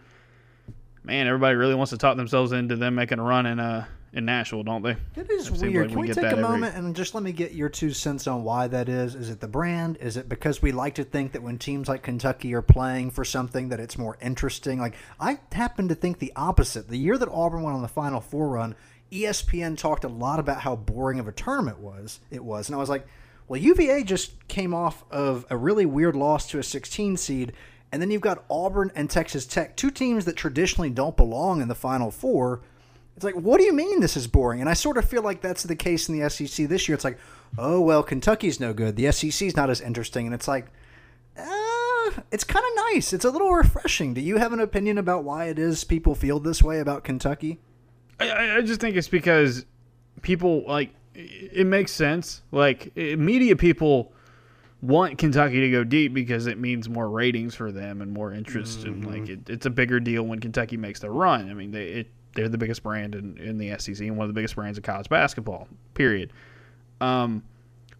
[1.04, 3.86] man, everybody really wants to talk themselves into them making a run in uh
[4.16, 4.96] in Nashville, don't they?
[5.16, 5.88] It is It weird.
[5.88, 7.92] like Can we we take a every- moment and just let me get your two
[7.92, 9.14] cents on why that is?
[9.14, 9.98] Is it the brand?
[10.00, 13.24] Is it because we like to think that when teams like Kentucky are playing for
[13.26, 14.80] something that it's more interesting?
[14.80, 16.88] Like I happen to think the opposite.
[16.88, 18.76] The year that Auburn went on the Final Four run,
[19.12, 22.80] ESPN talked a lot about how boring of a tournament was it was, and I
[22.80, 23.06] was like,
[23.48, 27.54] well, UVA just came off of a really weird loss to a 16 seed.
[27.92, 31.68] And then you've got Auburn and Texas Tech, two teams that traditionally don't belong in
[31.68, 32.62] the Final Four.
[33.16, 34.60] It's like, what do you mean this is boring?
[34.60, 36.96] And I sort of feel like that's the case in the SEC this year.
[36.96, 37.18] It's like,
[37.58, 38.96] oh well, Kentucky's no good.
[38.98, 40.66] The SEC's not as interesting, and it's like,
[41.38, 43.14] uh, it's kind of nice.
[43.14, 44.14] It's a little refreshing.
[44.14, 47.60] Do you have an opinion about why it is people feel this way about Kentucky?
[48.20, 49.66] I- I, just think it's because
[50.22, 52.42] people like it makes sense.
[52.52, 54.12] Like media people
[54.82, 58.84] want Kentucky to go deep because it means more ratings for them and more interest,
[58.84, 61.50] and like it, it's a bigger deal when Kentucky makes the run.
[61.50, 64.30] I mean, they it, they're the biggest brand in, in the SEC and one of
[64.30, 65.68] the biggest brands in college basketball.
[65.94, 66.32] Period.
[67.02, 67.44] Um,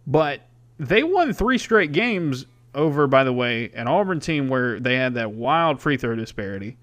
[0.06, 0.42] but
[0.78, 5.14] they won three straight games over, by the way, an Auburn team where they had
[5.14, 6.76] that wild free throw disparity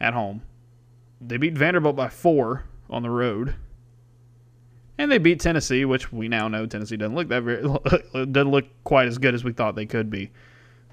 [0.00, 0.42] at home.
[1.20, 3.54] They beat Vanderbilt by four on the road,
[4.96, 7.62] and they beat Tennessee, which we now know Tennessee doesn't look that very
[8.32, 10.30] doesn't look quite as good as we thought they could be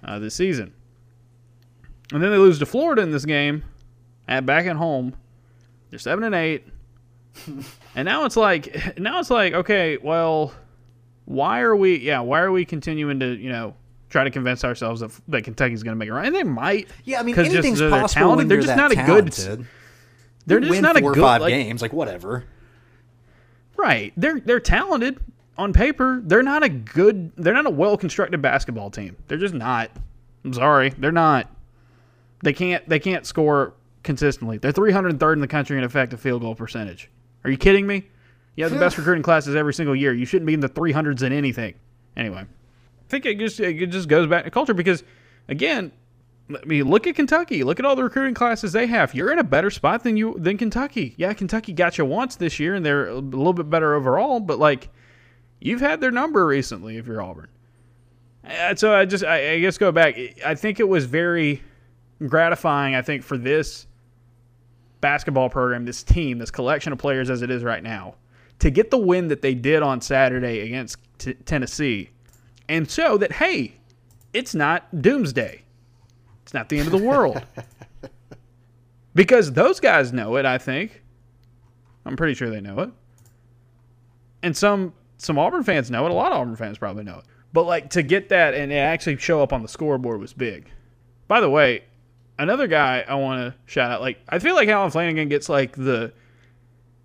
[0.04, 0.74] uh, this season.
[2.12, 3.64] And then they lose to Florida in this game,
[4.28, 5.16] at back at home.
[5.90, 6.66] They're seven and eight,
[7.96, 10.54] and now it's like now it's like okay, well,
[11.26, 11.98] why are we?
[12.00, 13.76] Yeah, why are we continuing to you know
[14.10, 16.26] try to convince ourselves that, that Kentucky's going to make it run?
[16.26, 16.90] And they might.
[17.04, 18.38] Yeah, I mean just anything's they're possible talented.
[18.38, 19.68] when They're just not a good- talented.
[20.48, 22.44] They're You just not a four or good five like, games, like whatever.
[23.78, 24.14] Right.
[24.16, 25.20] They're they're talented
[25.58, 26.22] on paper.
[26.24, 29.18] They're not a good they're not a well constructed basketball team.
[29.28, 29.90] They're just not.
[30.44, 30.90] I'm sorry.
[30.90, 31.50] They're not.
[32.44, 33.74] They can't they can't score
[34.06, 34.58] consistently.
[34.58, 37.10] They're 303rd in the country in effective field goal percentage.
[37.44, 38.08] Are you kidding me?
[38.56, 40.14] You have the best recruiting classes every single year.
[40.14, 41.74] You shouldn't be in the 300s in anything.
[42.16, 45.04] Anyway, I think it just it just goes back to culture because
[45.50, 45.92] again,
[46.50, 47.64] I mean, look at Kentucky.
[47.64, 49.14] Look at all the recruiting classes they have.
[49.14, 51.16] You're in a better spot than you than Kentucky.
[51.18, 54.40] Yeah, Kentucky got you once this year, and they're a little bit better overall.
[54.40, 54.90] But like,
[55.60, 57.50] you've had their number recently if you're Auburn.
[58.48, 60.16] Uh, So I just I, I guess go back.
[60.46, 61.62] I think it was very
[62.26, 62.96] gratifying.
[62.96, 63.88] I think for this
[65.06, 68.16] basketball program, this team, this collection of players as it is right now,
[68.58, 72.10] to get the win that they did on Saturday against t- Tennessee,
[72.68, 73.76] and show that hey,
[74.34, 75.62] it's not doomsday.
[76.42, 77.40] It's not the end of the world.
[79.14, 81.04] because those guys know it, I think.
[82.04, 82.90] I'm pretty sure they know it.
[84.42, 86.12] And some some Auburn fans know it.
[86.12, 87.26] A lot of Auburn fans probably know it.
[87.54, 90.68] But like to get that and it actually show up on the scoreboard was big.
[91.28, 91.84] By the way,
[92.38, 94.02] another guy I want to shout out.
[94.02, 96.14] Like I feel like Allen Flanigan gets like the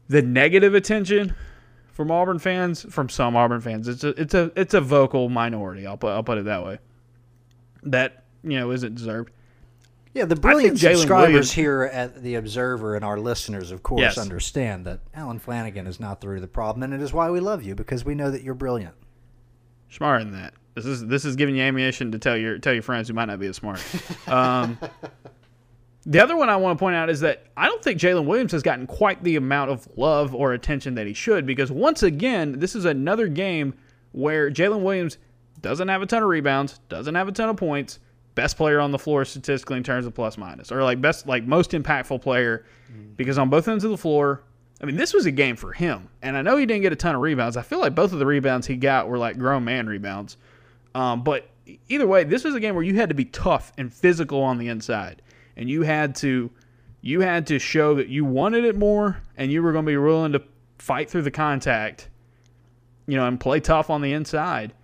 [0.09, 1.35] the negative attention
[1.93, 3.88] from Auburn fans, from some Auburn fans.
[3.88, 5.87] It's a it's a it's a vocal minority.
[5.87, 6.79] I'll put I'll put it that way.
[7.85, 9.31] That you know isn't deserved.
[10.12, 14.01] Yeah, the brilliant Jaylin subscribers Williams- here at the Observer and our listeners, of course,
[14.01, 14.19] Yes.
[14.19, 17.31] understand that Allen Flanigan is not the root of the problem, and it is why
[17.31, 18.97] we love you because we know that you're brilliant.
[19.88, 20.55] Smarter than that.
[20.85, 23.27] This is this is giving you ammunition to tell your tell your friends who might
[23.27, 23.83] not be as smart.
[24.29, 24.79] Um,
[26.07, 28.53] the other one I want to point out is that I don't think Jaylin Williams
[28.53, 32.59] has gotten quite the amount of love or attention that he should because once again,
[32.59, 33.75] this is another game
[34.12, 35.19] where Jaylin Williams
[35.61, 37.99] doesn't have a ton of rebounds, doesn't have a ton of points,
[38.35, 41.45] best player on the floor statistically in terms of plus minus, or like best like
[41.45, 42.64] most impactful player
[43.16, 44.43] because on both ends of the floor.
[44.83, 46.97] I mean, this was a game for him, and I know he didn't get a
[46.97, 47.59] ton of rebounds.
[47.59, 50.38] I feel like both of the rebounds he got were like grown man rebounds.
[50.94, 51.48] Um, but
[51.88, 54.59] either way, this was a game where you had to be tough and physical on
[54.59, 55.22] the inside,
[55.57, 56.50] and you had to
[57.03, 59.96] you had to show that you wanted it more, and you were going to be
[59.96, 60.42] willing to
[60.79, 62.09] fight through the contact,
[63.07, 64.74] you know, and play tough on the inside.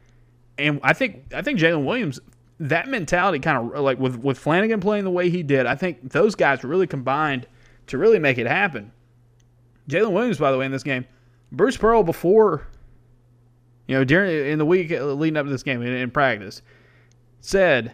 [0.58, 2.20] And I think I think Jaylin Williams
[2.58, 6.10] that mentality kind of like with with Flanigan playing the way he did, I think
[6.10, 7.46] those guys really combined
[7.88, 8.92] to really make it happen.
[9.88, 11.04] Jaylin Williams, by the way, in this game,
[11.52, 12.66] Bruce Pearl before,
[13.86, 16.62] you know, during in the week leading up to this game in, in practice,
[17.40, 17.92] said,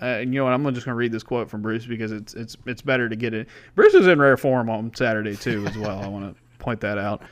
[0.00, 0.52] uh, and you know what?
[0.52, 3.16] I'm just going to read this quote from Bruce because it's it's it's better to
[3.16, 3.48] get it.
[3.74, 6.00] Bruce is in rare form on Saturday too, as well.
[6.02, 7.22] I want to point that out.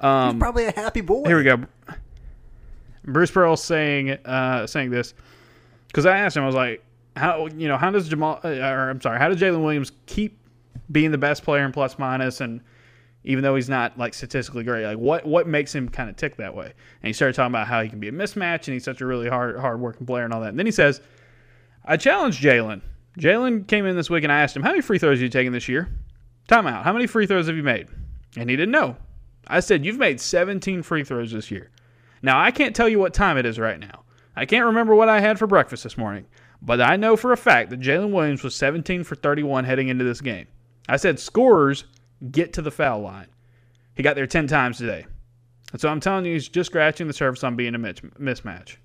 [0.00, 1.24] Um, He's Probably a happy boy.
[1.26, 1.64] here we go.
[3.04, 5.14] Bruce Pearl saying uh, saying this
[5.88, 6.82] because I asked him, I was like,
[7.16, 10.38] how you know how does Jamal uh, or I'm sorry, how does Jaylin Williams keep
[10.90, 12.60] being the best player in plus minus and
[13.24, 16.36] even though he's not like statistically great, like what what makes him kind of tick
[16.36, 16.66] that way?
[16.66, 19.06] And he started talking about how he can be a mismatch and he's such a
[19.06, 20.50] really hard hard working player and all that.
[20.50, 21.00] And then he says,
[21.84, 22.82] I challenged Jaylin.
[23.18, 25.28] Jaylin came in this week and I asked him, How many free throws have you
[25.28, 25.88] taken this year?
[26.48, 26.82] Timeout.
[26.82, 27.88] How many free throws have you made?
[28.36, 28.96] And he didn't know.
[29.46, 31.70] I said, You've made 17 free throws this year.
[32.22, 34.02] Now, I can't tell you what time it is right now.
[34.36, 36.26] I can't remember what I had for breakfast this morning,
[36.60, 40.04] but I know for a fact that Jaylin Williams was 17 for 31 heading into
[40.04, 40.46] this game.
[40.88, 41.84] I said, Scorers
[42.30, 43.28] get to the foul line.
[43.94, 45.06] He got there 10 times today.
[45.72, 48.76] And so I'm telling you, he's just scratching the surface on being a mismatch.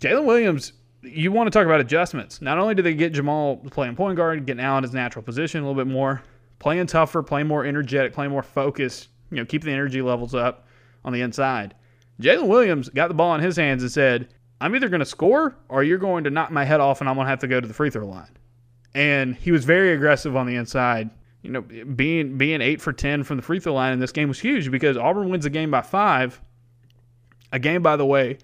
[0.00, 2.42] Jaylin Williams, you want to talk about adjustments.
[2.42, 5.62] Not only do they get Jamal playing point guard, getting Allen in his natural position
[5.62, 6.22] a little bit more,
[6.58, 10.66] playing tougher, playing more energetic, playing more focused, you know, keep the energy levels up
[11.04, 11.74] on the inside.
[12.20, 14.28] Jaylin Williams got the ball in his hands and said,
[14.60, 17.16] I'm either going to score or you're going to knock my head off and I'm
[17.16, 18.36] going to have to go to the free throw line.
[18.94, 21.10] And he was very aggressive on the inside.
[21.42, 24.28] You know, being being eight for ten from the free throw line in this game
[24.28, 26.40] was huge because Auburn wins the game by five.
[27.52, 28.38] A game, by the way,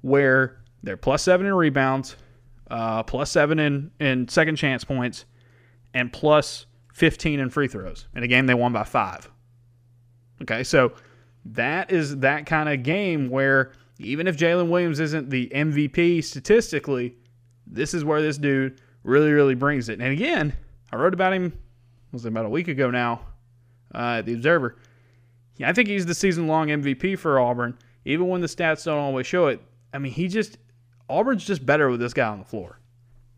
[0.00, 2.16] where they're plus seven in rebounds,
[2.70, 5.26] uh, plus seven in, in second chance points,
[5.92, 8.06] and plus 15 in free throws.
[8.14, 9.30] In a game they won by five.
[10.42, 10.92] Okay, so
[11.44, 17.16] that is that kind of game where even if Jaylin Williams isn't the MVP statistically,
[17.66, 20.00] this is where this dude really, really brings it.
[20.00, 20.54] And again,
[20.92, 21.52] I wrote about him,
[22.12, 23.20] was about a week ago now,
[23.94, 24.76] uh, at the Observer.
[25.56, 28.98] Yeah, I think he's the season long MVP for Auburn, even when the stats don't
[28.98, 29.60] always show it.
[29.92, 30.58] I mean, he just,
[31.08, 32.78] Auburn's just better with this guy on the floor.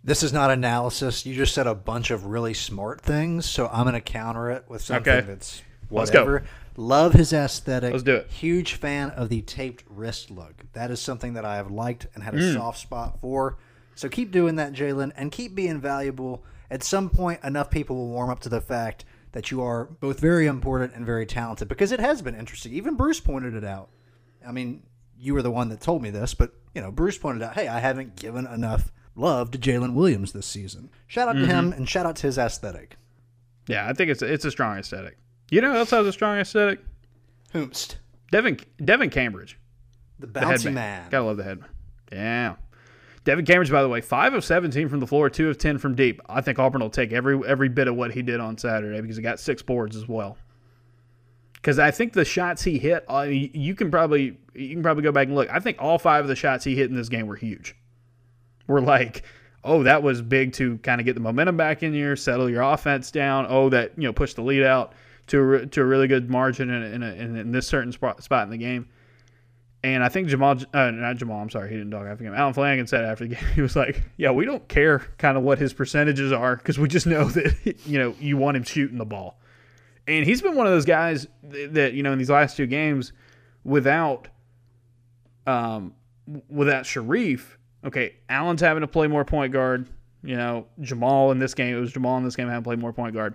[0.02, 1.26] This is not analysis.
[1.26, 4.64] You just said a bunch of really smart things, so I'm going to counter it
[4.68, 5.26] with something Okay.
[5.26, 6.20] that's Let's go.
[6.20, 6.44] whatever.
[6.76, 7.92] Love his aesthetic.
[7.92, 8.30] Let's do it.
[8.30, 10.64] Huge fan of the taped wrist look.
[10.72, 12.54] That is something that I have liked and had a Mm.
[12.54, 13.58] soft spot for.
[13.94, 16.42] So keep doing that, Jaylin, and keep being valuable.
[16.70, 20.20] At some point, enough people will warm up to the fact that you are both
[20.20, 22.72] very important and very talented because it has been interesting.
[22.72, 23.88] Even Bruce pointed it out.
[24.46, 24.82] I mean,
[25.18, 27.68] you were the one that told me this, but you know, Bruce pointed out, "Hey,
[27.68, 31.50] I haven't given enough love to Jaylin Williams this season." Shout out to Mm-hmm.
[31.50, 32.96] him and shout out to his aesthetic.
[33.66, 35.18] Yeah, I think it's a, it's a strong aesthetic.
[35.50, 36.80] You know who else has a strong aesthetic?
[37.54, 37.96] Hoomst,
[38.30, 39.58] Devin Devin Cambridge.
[40.18, 40.74] the The bouncy headband.
[40.76, 41.10] man.
[41.10, 41.72] Gotta love the headband.
[42.12, 42.54] Yeah.
[43.24, 45.94] Devin Cambridge, by the way, five of seventeen from the floor, two of ten from
[45.94, 46.20] deep.
[46.28, 49.16] I think Auburn will take every every bit of what he did on Saturday because
[49.16, 50.38] he got six boards as well.
[51.54, 55.12] Because I think the shots he hit, uh, you can probably you can probably go
[55.12, 55.50] back and look.
[55.50, 57.76] I think all five of the shots he hit in this game were huge.
[58.66, 59.24] Were like,
[59.64, 62.62] oh, that was big to kind of get the momentum back in here, settle your
[62.62, 63.46] offense down.
[63.48, 64.94] Oh, that you know push the lead out
[65.26, 68.50] to a, to a really good margin in, a, in, in, this certain spot in
[68.50, 68.88] the game.
[69.82, 72.34] And I think Jamal, uh, not Jamal, I'm sorry, he didn't dog after him.
[72.34, 75.42] Allen Flanigan said after the game, he was like, "Yeah, we don't care kind of
[75.42, 78.98] what his percentages are because we just know that you know you want him shooting
[78.98, 79.40] the ball."
[80.06, 83.12] And he's been one of those guys that, you know in these last two games,
[83.64, 84.28] without,
[85.46, 85.94] um,
[86.48, 89.88] without Sharife, okay, Allen's having to play more point guard.
[90.22, 92.92] You know, Jamal in this game, it was Jamal in this game had played more
[92.92, 93.34] point guard.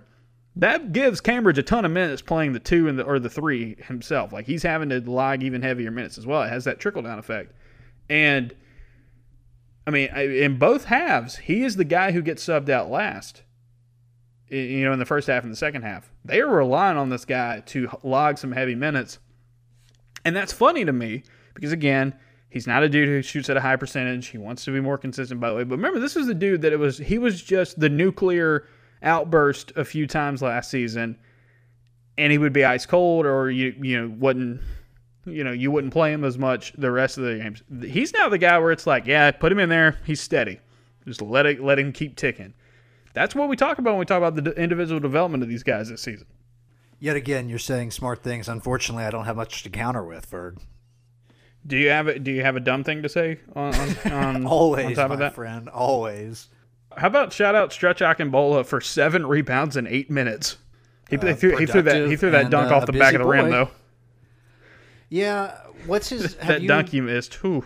[0.56, 3.76] That gives Cambridge a ton of minutes playing the two and the or the three
[3.82, 4.32] himself.
[4.32, 6.42] Like he's having to log even heavier minutes as well.
[6.42, 7.52] It has that trickle down effect.
[8.08, 8.54] And
[9.86, 13.42] I mean, in both halves, he is the guy who gets subbed out last.
[14.48, 17.24] You know, in the first half and the second half, they are relying on this
[17.24, 19.18] guy to log some heavy minutes,
[20.24, 22.14] and that's funny to me because again,
[22.48, 24.28] he's not a dude who shoots at a high percentage.
[24.28, 25.64] He wants to be more consistent, by the way.
[25.64, 26.96] But remember, this is the dude that it was.
[26.98, 28.68] He was just the nuclear
[29.02, 31.18] outburst a few times last season,
[32.18, 34.60] and he would be ice cold, or you you know wouldn't
[35.26, 37.62] you know, you wouldn't play him as much the rest of the games.
[37.82, 39.98] He's now the guy where it's like, yeah, put him in there.
[40.06, 40.60] He's steady.
[41.04, 42.54] Just let it, let him keep ticking.
[43.12, 45.88] That's what we talk about when we talk about the individual development of these guys
[45.88, 46.26] this season.
[46.98, 48.48] Yet again, you're saying smart things.
[48.48, 50.58] Unfortunately, I don't have much to counter with, Ferg.
[51.66, 54.46] Do you have a Do you have a dumb thing to say on, on, on
[54.46, 55.34] always, on top my of that?
[55.34, 56.48] friend, always.
[56.96, 60.56] How about shout out Stretch Akingbola for seven rebounds in eight minutes?
[61.10, 63.14] He, Uh, threw, he threw that he threw that and, dunk uh, off the back
[63.14, 63.68] of the rim though.
[65.08, 66.34] Yeah, what's his?
[66.38, 67.34] have That you- dunk he missed.
[67.34, 67.64] Who?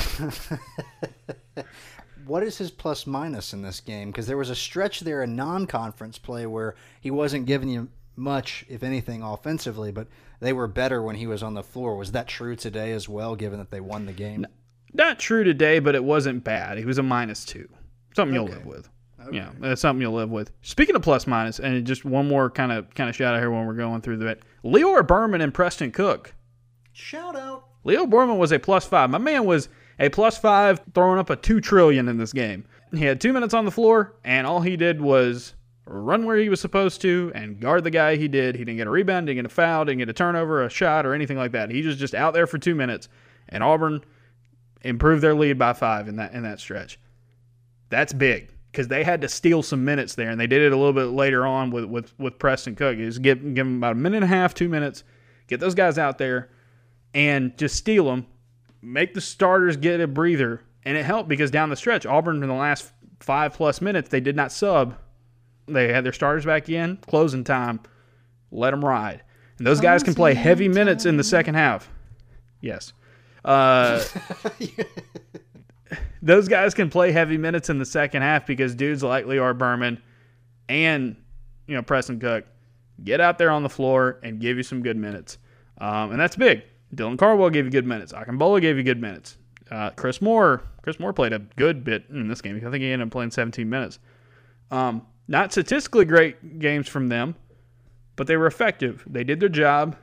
[2.26, 4.12] What is his plus minus in this game?
[4.12, 8.64] Because there was a stretch there in non-conference play where he wasn't giving you much,
[8.70, 10.08] if anything, offensively, but
[10.40, 11.96] they were better when he was on the floor.
[11.96, 13.36] Was that true today as well?
[13.36, 14.46] Given that they won the game.
[14.94, 16.78] Not true today, but it wasn't bad.
[16.78, 17.68] He was a minus two.
[18.16, 18.90] Something you'll live with.
[19.32, 20.52] Yeah, that's something you'll live with.
[20.62, 23.52] Speaking of plus minus, and just one more kind of kind of shout out here
[23.52, 24.40] when we're going through that.
[24.64, 26.34] Lior Berman and Preston Cook.
[26.94, 27.66] Shout out.
[27.86, 29.10] Lior Berman was a plus five.
[29.10, 32.66] My man was a plus five, throwing up a two trillion in this game.
[32.94, 35.54] He had two minutes on the floor, and all he did was
[35.86, 38.56] run where he was supposed to and guard the guy he did.
[38.56, 41.06] He didn't get a rebound, didn't get a foul, didn't get a turnover, a shot,
[41.06, 41.70] or anything like that.
[41.72, 43.10] He was just out there for two minutes,
[43.50, 44.02] and Auburn
[44.82, 47.00] improved their lead by five in that in that stretch.
[47.90, 50.78] That's big because they had to steal some minutes there, and they did it a
[50.78, 52.98] little bit later on with with with Preston Cook.
[52.98, 55.04] Is give give them about a minute and a half, two minutes,
[55.48, 56.50] get those guys out there,
[57.14, 58.28] and just steal them,
[58.82, 62.50] make the starters get a breather, and it helped because down the stretch, Auburn in
[62.50, 64.96] the last five plus minutes they did not sub.
[65.68, 67.80] They had their starters back in, closing time,
[68.52, 69.24] let them ride,
[69.58, 71.90] and those guys can play heavy minutes in the second half.
[72.62, 72.94] Yes.
[73.46, 74.04] Uh,
[76.22, 80.02] those guys can play heavy minutes in the second half because dudes like Lior Berman
[80.68, 81.16] and
[81.68, 82.46] you know Preston Cook
[83.04, 85.38] get out there on the floor and give you some good minutes,
[85.80, 86.64] um, and that's big.
[86.96, 88.14] Dylan Cardwell gave you good minutes.
[88.14, 89.38] Akingbola gave you good minutes.
[89.70, 92.58] Uh, Chris Moore, Chris Moore played a good bit in this game.
[92.58, 94.00] I think he ended up playing 17 minutes.
[94.72, 97.36] Um, not statistically great games from them,
[98.16, 99.04] but they were effective.
[99.08, 99.96] They did their job,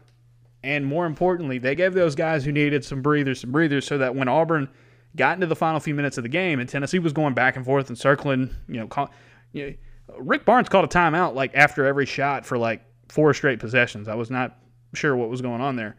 [0.63, 4.15] and more importantly, they gave those guys who needed some breathers some breathers, so that
[4.15, 4.69] when Auburn
[5.17, 7.65] got into the final few minutes of the game, and Tennessee was going back and
[7.65, 8.55] forth and circling.
[8.69, 9.11] You know, call,
[9.53, 13.59] you know, Rick Barnes called a timeout like after every shot for like four straight
[13.59, 14.09] possessions.
[14.09, 14.59] I was not
[14.95, 15.97] sure what was going on there.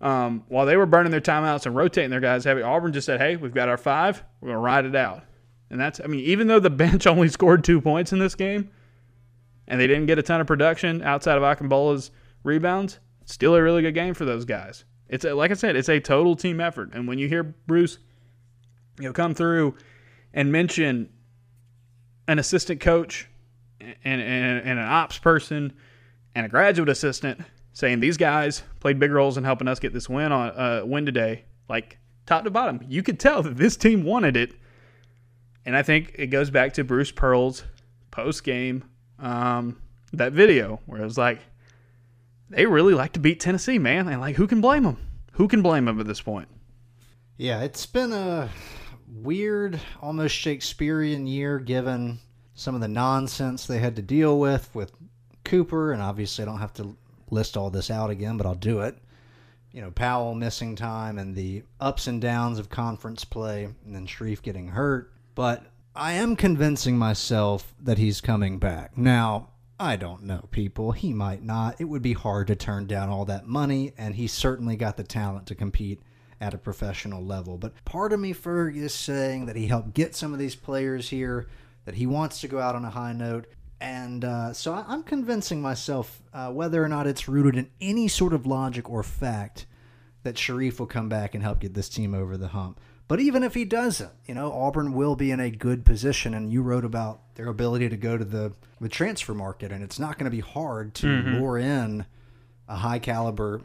[0.00, 3.20] Um, while they were burning their timeouts and rotating their guys heavy, Auburn just said,
[3.20, 4.22] "Hey, we've got our five.
[4.40, 5.24] We're gonna ride it out."
[5.70, 8.70] And that's, I mean, even though the bench only scored two points in this game,
[9.66, 12.10] and they didn't get a ton of production outside of Akingbola's
[12.42, 14.84] rebounds, still a really good game for those guys.
[15.08, 16.90] It's a, like I said, it's a total team effort.
[16.94, 17.98] And when you hear Bruce
[18.98, 19.74] you know, come through
[20.32, 21.10] and mention
[22.26, 23.28] an assistant coach
[23.80, 25.72] and, and, and an ops person
[26.34, 27.40] and a graduate assistant
[27.72, 31.06] saying these guys played big roles in helping us get this win on uh, win
[31.06, 34.54] today, like top to bottom, you could tell that this team wanted it.
[35.64, 37.64] And I think it goes back to Bruce Pearl's
[38.10, 38.84] post game
[39.18, 39.80] um,
[40.12, 41.40] that video where it was like
[42.50, 44.08] they really like to beat Tennessee, man.
[44.08, 44.96] And like, who can blame them?
[45.32, 46.48] Who can blame them at this point?
[47.36, 48.48] Yeah, it's been a
[49.12, 52.18] weird, almost Shakespearean year given
[52.54, 54.92] some of the nonsense they had to deal with with
[55.44, 56.96] Cooper, and obviously I don't have to
[57.30, 58.98] list all this out again, but I'll do it.
[59.72, 64.06] You know, Powell missing time and the ups and downs of conference play, and then
[64.06, 65.12] Sharife getting hurt.
[65.34, 68.96] But I am convincing myself that he's coming back.
[68.96, 70.92] Now, I don't know, people.
[70.92, 71.80] He might not.
[71.80, 75.04] It would be hard to turn down all that money, and he certainly got the
[75.04, 76.02] talent to compete
[76.40, 77.58] at a professional level.
[77.58, 81.08] But part of me, Ferg, is saying that he helped get some of these players
[81.10, 81.48] here,
[81.84, 83.46] that he wants to go out on a high note.
[83.80, 88.08] And uh, so I- I'm convincing myself, uh, whether or not it's rooted in any
[88.08, 89.66] sort of logic or fact,
[90.24, 92.80] that Sharife will come back and help get this team over the hump.
[93.06, 96.34] But even if he doesn't, you know, Auburn will be in a good position.
[96.34, 99.98] And you wrote about their ability to go to the, the transfer market, and it's
[99.98, 101.06] not going to be hard to
[101.38, 102.04] lure in
[102.68, 103.62] a high caliber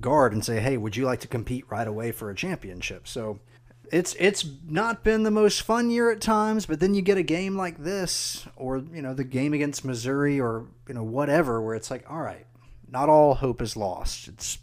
[0.00, 3.08] guard and say, hey, would you like to compete right away for a championship?
[3.08, 3.40] So
[3.92, 7.22] it's it's not been the most fun year at times, but then you get a
[7.22, 11.74] game like this, or you know the game against Missouri, or you know whatever, where
[11.74, 12.46] it's like, all right,
[12.88, 14.28] not all hope is lost.
[14.28, 14.58] It's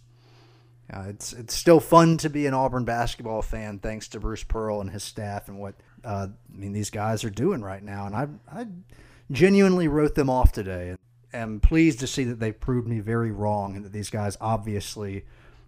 [0.94, 4.82] uh, it's it's still fun to be an Auburn basketball fan, thanks to Bruce Pearl
[4.82, 8.06] and his staff and what uh, I mean these guys are doing right now.
[8.06, 8.68] And I I
[9.32, 10.96] genuinely wrote them off today,
[11.34, 15.26] am pleased to see that they proved me very wrong, and that these guys obviously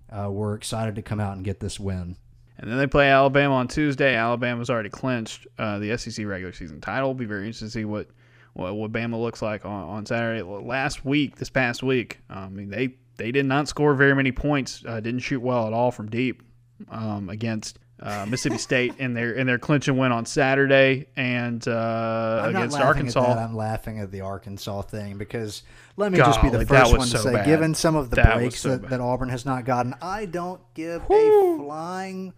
[0.10, 2.18] uh, were excited to come out and get this win.
[2.58, 4.16] And then they play Alabama on Tuesday.
[4.16, 7.10] Alabama's already clinched uh, the SEC regular season title.
[7.10, 8.08] Will be very interesting to see what
[8.54, 10.42] what, what Bama looks like on, on Saturday.
[10.42, 14.32] Last week, this past week, um, I mean they they did not score very many
[14.32, 14.84] points.
[14.88, 16.44] Uh, didn't shoot well at all from deep
[16.90, 22.42] um, against uh, Mississippi State in their in their clinching win on Saturday and uh,
[22.44, 23.22] I'm against Arkansas.
[23.40, 25.64] I'm laughing at the Arkansas thing because
[25.96, 27.46] let me just be the first one to so say, bad.
[27.46, 30.60] given some of the That breaks so that, that Auburn has not gotten, I don't
[30.74, 32.34] give a flying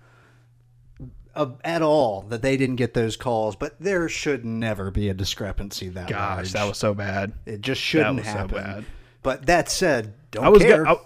[1.35, 3.55] uh, at all that they didn't get those calls.
[3.55, 6.51] But there should never be a discrepancy that Gosh, large.
[6.53, 7.33] that was so bad.
[7.47, 8.57] it just shouldn't so happen.
[8.57, 8.85] bad.
[9.23, 10.83] But that said, don't I was care.
[10.83, 10.97] go- I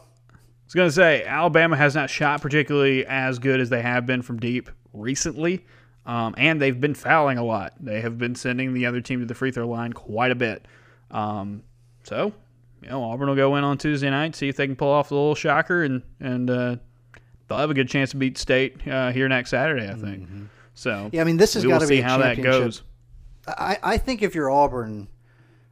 [0.72, 4.22] was going to say Alabama has not shot particularly as good as they have been
[4.22, 5.66] from deep recently,
[6.06, 7.74] um, and they've been fouling a lot.
[7.78, 10.66] They have been sending the other team to the free throw line quite a bit.
[11.10, 11.64] Um,
[12.04, 12.32] so,
[12.82, 15.10] you know, Auburn will go in on Tuesday night, see if they can pull off
[15.10, 16.78] the little shocker, and and uh,
[17.50, 20.30] they'll have a good chance to beat State uh, here next Saturday, I think.
[20.74, 22.82] So, yeah, I mean, this has got to be see a how that goes.
[23.46, 25.10] I, I think if you're Auburn,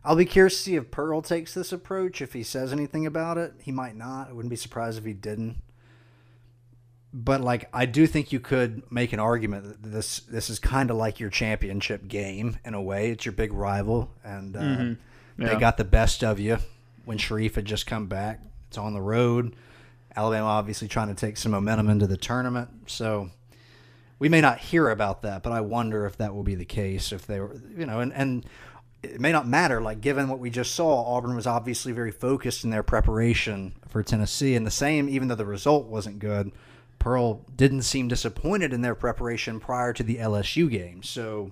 [0.04, 2.22] I'll be curious to see if Pearl takes this approach.
[2.22, 4.30] If he says anything about it, he might not.
[4.30, 5.58] I wouldn't be surprised if he didn't.
[7.12, 10.92] But like, I do think you could make an argument that this this is kind
[10.92, 13.10] of like your championship game in a way.
[13.10, 14.94] It's your big rival, and uh, Mm-hmm.
[15.44, 15.54] Yeah.
[15.54, 16.58] they got the best of you
[17.06, 18.42] when Sharife had just come back.
[18.68, 19.56] It's on the road.
[20.16, 23.30] Alabama obviously trying to take some momentum into the tournament, so
[24.20, 27.12] we may not hear about that, but I wonder if that will be the case
[27.14, 28.46] if they were, you know, and, and
[29.04, 29.82] it may not matter.
[29.82, 34.04] Like, given what we just saw, Auburn was obviously very focused in their preparation for
[34.04, 34.56] Tennessee.
[34.56, 36.52] And the same, even though the result wasn't good,
[37.00, 41.02] Pearl didn't seem disappointed in their preparation prior to the LSU game.
[41.02, 41.52] So,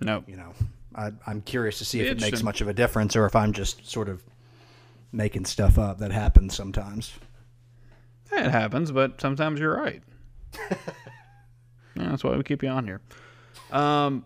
[0.00, 0.24] No.
[0.26, 0.52] you know,
[0.94, 3.52] I, I'm curious to see if it makes much of a difference or if I'm
[3.52, 4.22] just sort of
[5.12, 7.14] making stuff up that happens sometimes.
[8.30, 10.02] It happens, but sometimes you're right.
[10.70, 13.00] yeah, that's why we keep you on here.
[13.70, 14.24] Um,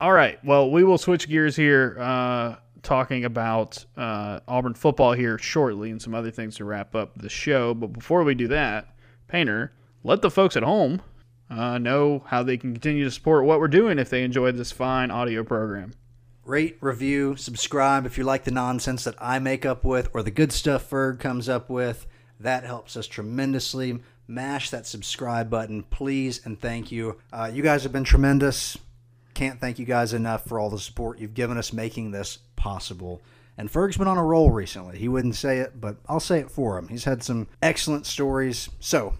[0.00, 0.42] all right.
[0.44, 6.00] Well, we will switch gears here, uh, talking about uh, Auburn football here shortly and
[6.00, 7.74] some other things to wrap up the show.
[7.74, 8.94] But before we do that,
[9.26, 9.72] Painter,
[10.04, 11.02] let the folks at home
[11.50, 14.70] uh, know how they can continue to support what we're doing if they enjoyed this
[14.72, 15.92] fine audio program.
[16.44, 20.30] rate, review, subscribe if you like the nonsense that I make up with or the
[20.30, 22.06] good stuff Ferg comes up with.
[22.38, 23.98] That helps us tremendously.
[24.28, 27.18] Mash that subscribe button, please, and thank you.
[27.32, 28.76] Uh, you guys have been tremendous.
[29.36, 33.20] Can't thank you guys enough for all the support you've given us making this possible.
[33.58, 34.96] And Ferg's been on a roll recently.
[34.98, 36.88] He wouldn't say it, but I'll say it for him.
[36.88, 38.70] He's had some excellent stories.
[38.80, 39.12] So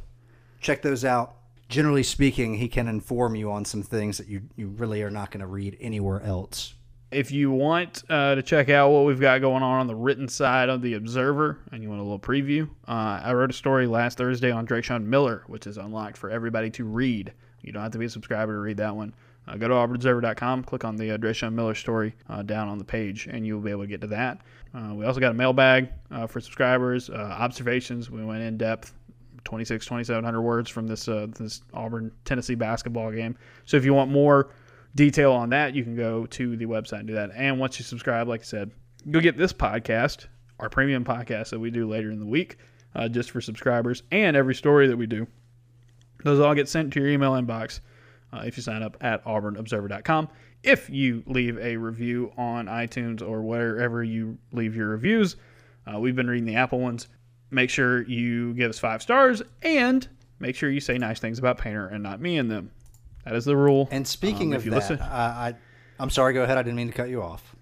[0.58, 1.34] check those out.
[1.68, 5.30] Generally speaking, he can inform you on some things that you, you really are not
[5.30, 6.72] going to read anywhere else.
[7.10, 10.28] if you want uh, to check out what we've got going on on the written
[10.28, 13.86] side of the Observer and you want a little preview, uh, I wrote a story
[13.86, 17.32] last Thursday on Dreshun Miller, which is unlocked for everybody to read.
[17.62, 19.14] You don't have to be a subscriber to read that one.
[19.48, 22.84] Uh, go to auburnobserver.com, click on the uh, Dreshun Miller story uh, down on the
[22.84, 24.40] page, and you'll be able to get to that.
[24.74, 28.10] Uh, we also got a mailbag uh, for subscribers, uh, observations.
[28.10, 28.92] We went in depth
[29.44, 33.36] 26, 2700 words from this uh, this Auburn Tennessee basketball game.
[33.64, 34.50] So if you want more
[34.96, 37.30] detail on that, you can go to the website and do that.
[37.34, 38.72] And once you subscribe, like I said,
[39.04, 40.26] you'll get this podcast,
[40.58, 42.56] our premium podcast that we do later in the week,
[43.10, 45.26] just for subscribers, and every story that we do.
[46.24, 47.80] Those all get sent to your email inbox
[48.32, 50.28] uh, if you sign up at auburnobserver.com.
[50.62, 55.36] If you leave a review on iTunes or wherever you leave your reviews,
[55.86, 57.08] uh, we've been reading the Apple ones.
[57.50, 60.06] Make sure you give us five stars and
[60.40, 62.72] make sure you say nice things about Painter and not me and them.
[63.24, 63.88] That is the rule.
[63.92, 65.54] And speaking Um, of that, listen- I, I,
[66.00, 66.32] I'm sorry.
[66.34, 66.58] Go ahead.
[66.58, 67.54] I didn't mean to cut you off.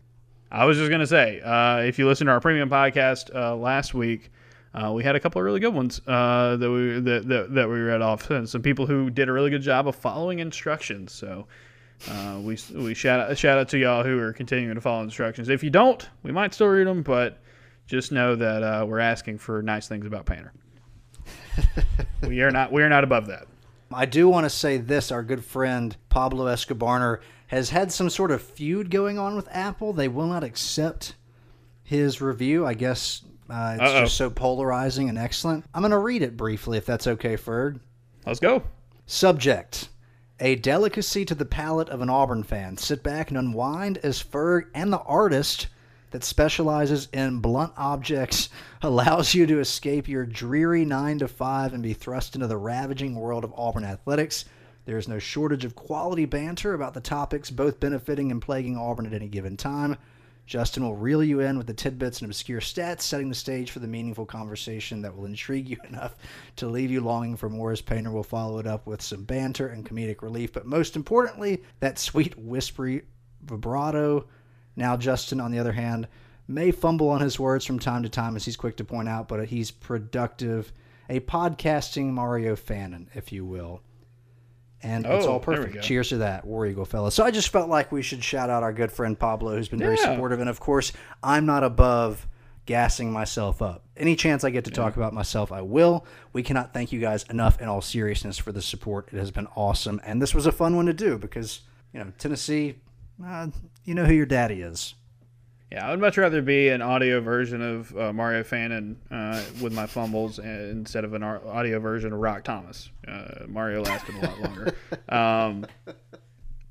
[0.50, 3.92] I was just gonna say, uh, if you listen to our premium podcast uh, last
[3.92, 4.30] week,
[4.74, 7.68] uh, we had a couple of really good ones uh, that we that, that, that
[7.68, 11.12] we read off, and some people who did a really good job of following instructions.
[11.12, 11.46] So
[12.10, 15.48] uh, we we shout out, shout out to y'all who are continuing to follow instructions.
[15.48, 17.38] If you don't, we might still read them, but
[17.86, 20.52] just know that uh, we're asking for nice things about Painter.
[22.22, 23.46] we are not we are not above that.
[23.92, 28.32] I do want to say this: our good friend Pablo Escobar has had some sort
[28.32, 29.92] of feud going on with Apple.
[29.92, 31.14] They will not accept
[31.84, 32.66] his review.
[32.66, 34.00] I guess uh, it's Uh-oh.
[34.02, 35.64] just so polarizing and excellent.
[35.74, 37.80] I'm going to read it briefly, if that's okay, Ferg.
[38.26, 38.62] Let's go.
[39.06, 39.88] Subject:
[40.40, 42.76] A delicacy to the palate of an Auburn fan.
[42.78, 45.66] Sit back and unwind as Ferg and the artist
[46.10, 48.48] that specializes in blunt objects
[48.82, 53.14] allows you to escape your dreary 9 to 5 and be thrust into the ravaging
[53.16, 54.44] world of Auburn athletics.
[54.86, 59.06] There is no shortage of quality banter about the topics both benefiting and plaguing Auburn
[59.06, 59.96] at any given time.
[60.46, 63.78] Justin will reel you in with the tidbits and obscure stats, setting the stage for
[63.78, 66.16] the meaningful conversation that will intrigue you enough
[66.56, 69.68] to leave you longing for more as Painter will follow it up with some banter
[69.68, 70.52] and comedic relief.
[70.52, 73.02] But most importantly, that sweet, whispery
[73.42, 74.26] vibrato
[74.76, 76.08] now, Justin, on the other hand,
[76.48, 79.28] may fumble on his words from time to time, as he's quick to point out,
[79.28, 80.72] but he's productive.
[81.08, 83.82] A podcasting Mario Fannin, if you will.
[84.84, 85.82] And oh, it's all perfect.
[85.82, 87.10] Cheers to that, War Eagle fella.
[87.10, 89.80] So I just felt like we should shout out our good friend Pablo, who's been
[89.80, 89.86] yeah.
[89.86, 90.40] very supportive.
[90.40, 92.28] And of course, I'm not above
[92.66, 93.82] gassing myself up.
[93.96, 94.76] Any chance I get to yeah.
[94.76, 96.06] talk about myself, I will.
[96.34, 99.08] We cannot thank you guys enough in all seriousness for the support.
[99.10, 100.02] It has been awesome.
[100.04, 101.60] And this was a fun one to do because,
[101.92, 102.76] you know, Tennessee,
[103.24, 103.48] uh,
[103.84, 104.94] you know who your daddy is.
[105.74, 109.72] Yeah, I would much rather be an audio version of uh, Mario Fannin uh, with
[109.72, 112.92] my fumbles instead of an audio version of Rock Thomas.
[113.08, 114.76] Uh, Mario lasted a lot longer.
[115.08, 115.66] Um,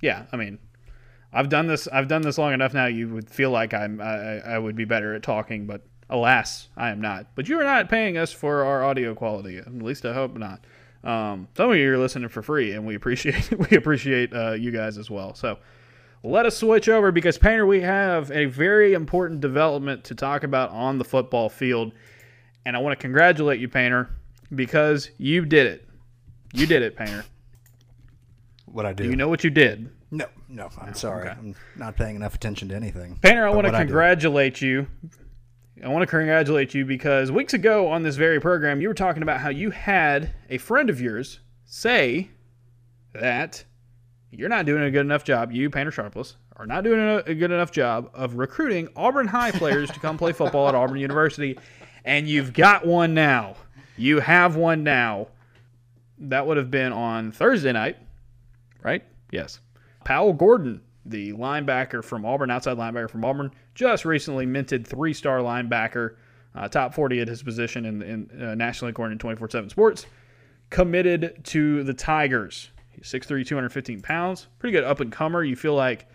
[0.02, 0.58] yeah, I mean,
[1.32, 1.88] I've done this.
[1.88, 2.86] I've done this long enough now.
[2.88, 4.02] You would feel like I'm.
[4.02, 7.28] I, I would be better at talking, but alas, I am not.
[7.36, 9.58] But you are not paying us for our audio quality.
[9.58, 10.66] At least I hope not.
[11.04, 14.72] Um, some of you are listening for free, and we appreciate we appreciate uh, you
[14.72, 15.34] guys as well.
[15.36, 15.60] So
[16.24, 20.70] let us switch over because Painter, we have a very important development to talk about
[20.72, 21.92] on the football field,
[22.66, 24.10] and I want to congratulate you, Painter,
[24.56, 25.88] because you did it.
[26.54, 27.26] You did it, Painter.
[28.66, 29.04] What I do?
[29.04, 29.10] do.
[29.10, 29.90] You know what you did?
[30.12, 30.70] No, no.
[30.80, 31.30] I'm oh, sorry.
[31.30, 31.38] Okay.
[31.38, 33.20] I'm not paying enough attention to anything.
[33.22, 34.88] Painter, I want to congratulate you.
[35.84, 39.22] I want to congratulate you because weeks ago on this very program, you were talking
[39.24, 42.30] about how you had a friend of yours say
[43.14, 43.66] that
[44.36, 45.52] you're not doing a good enough job.
[45.52, 49.92] You, Painter Sharpless, are not doing a good enough job of recruiting Auburn High players
[49.92, 51.58] to come play football at Auburn University,
[52.04, 53.56] and you've got one now.
[53.96, 55.28] You have one now.
[56.18, 57.98] That would have been on Thursday night,
[58.82, 59.04] right?
[59.32, 59.60] Yes.
[60.04, 66.16] Powell Gordon, the linebacker from Auburn, outside linebacker from Auburn, just recently minted three-star linebacker,
[66.56, 70.06] uh, top 40 at his position in, in uh, nationally according to 24/7 Sports,
[70.70, 72.70] committed to the Tigers.
[73.04, 74.48] He's 6'3", 215 pounds.
[74.60, 75.44] Pretty good up and comer.
[75.44, 76.08] You feel like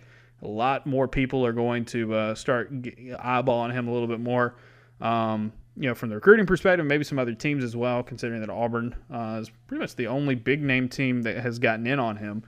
[0.42, 4.56] a lot more people are going to uh, start eyeballing him a little bit more.
[5.00, 8.50] Um, you know, from the recruiting perspective, maybe some other teams as well, considering that
[8.50, 12.16] Auburn uh, is pretty much the only big name team that has gotten in on
[12.16, 12.42] him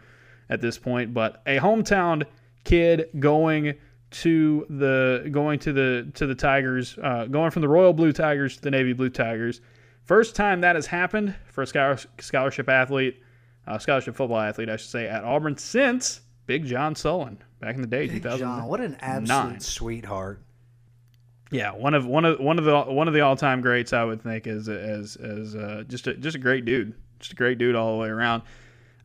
[0.48, 1.14] at this point.
[1.14, 2.24] But a hometown
[2.64, 3.74] kid going
[4.10, 8.56] to the going to the to the Tigers, uh, going from the Royal Blue Tigers
[8.56, 9.60] to the Navy Blue Tigers.
[10.02, 11.66] First time that has happened for a
[12.18, 13.22] scholarship athlete
[13.66, 17.80] uh, scholarship football athlete, I should say, at Auburn since Big John Sullen back in
[17.80, 20.42] the day, Big John, what an absolute sweetheart.
[21.50, 24.04] Yeah, one of one of one of the one of the all time greats, I
[24.04, 27.58] would think, is as as uh, just a, just a great dude, just a great
[27.58, 28.42] dude all the way around.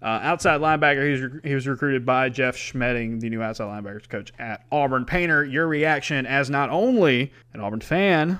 [0.02, 4.08] Uh, outside linebacker, he was, he was recruited by Jeff Schmedding, the new outside linebackers
[4.08, 5.06] coach at Auburn.
[5.06, 8.40] Painter, your reaction as not only an Auburn fan,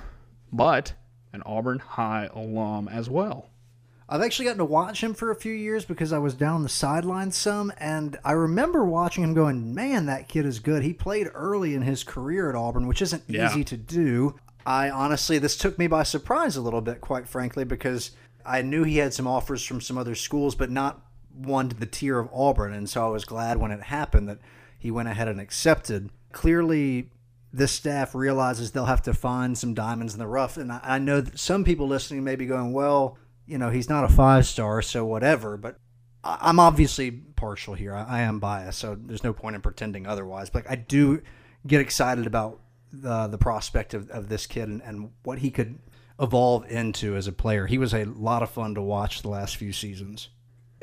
[0.52, 0.92] but
[1.32, 3.50] an Auburn High alum as well.
[4.08, 6.68] I've actually gotten to watch him for a few years because I was down the
[6.68, 11.28] sidelines some, and I remember watching him going, "Man, that kid is good." He played
[11.34, 13.50] early in his career at Auburn, which isn't yeah.
[13.50, 14.36] easy to do.
[14.64, 18.12] I honestly, this took me by surprise a little bit, quite frankly, because
[18.44, 21.02] I knew he had some offers from some other schools, but not
[21.34, 24.38] one to the tier of Auburn, and so I was glad when it happened that
[24.78, 26.10] he went ahead and accepted.
[26.30, 27.10] Clearly,
[27.52, 31.20] this staff realizes they'll have to find some diamonds in the rough, and I know
[31.20, 34.82] that some people listening may be going, "Well." You know, he's not a five star,
[34.82, 35.56] so whatever.
[35.56, 35.78] But
[36.24, 37.94] I, am obviously partial here.
[37.94, 40.50] I, I, am biased, so there's no point in pretending otherwise.
[40.50, 41.22] But I do
[41.66, 42.60] get excited about
[42.92, 45.78] the the prospect of, of this kid and, and what he could
[46.20, 47.66] evolve into as a player.
[47.66, 50.28] He was a lot of fun to watch the last few seasons.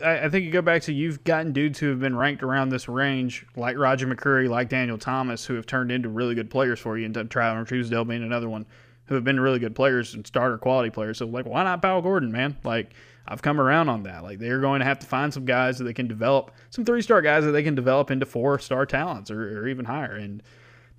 [0.04, 2.90] I, think you go back to you've gotten dudes who have been ranked around this
[2.90, 6.98] range, like Roger McCreary, like Daniel Thomas, who have turned into really good players for
[6.98, 8.66] you, and Tyler Truesdale being another one
[9.14, 11.20] who have been really good players and starter quality players.
[11.20, 12.58] So like, why not Powell Gordon, man?
[12.64, 12.94] Like,
[13.28, 14.24] I've come around on that.
[14.24, 17.04] Like, they're going to have to find some guys that they can develop, some three
[17.04, 20.16] star guys that they can develop into four star talents or, or, even higher.
[20.16, 20.42] And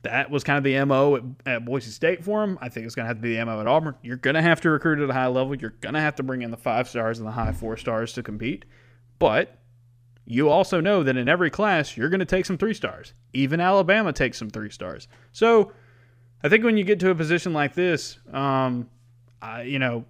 [0.02, 2.56] that was kind of the mo at, at Boise State for him.
[2.62, 3.96] I think it's going to have to be the mo at Auburn.
[4.02, 5.54] You're going to have to recruit at a high level.
[5.56, 8.12] You're going to have to bring in the five stars and the high four stars
[8.14, 8.64] to compete.
[9.18, 9.58] But
[10.24, 13.12] you also know that in every class, you're going to take some three stars.
[13.34, 15.08] Even Alabama takes some three stars.
[15.32, 15.72] So
[16.44, 18.90] I think when you get to a position like this, um,
[19.40, 20.04] I, you know,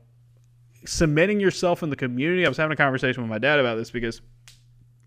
[0.85, 2.45] cementing yourself in the community.
[2.45, 4.21] I was having a conversation with my dad about this because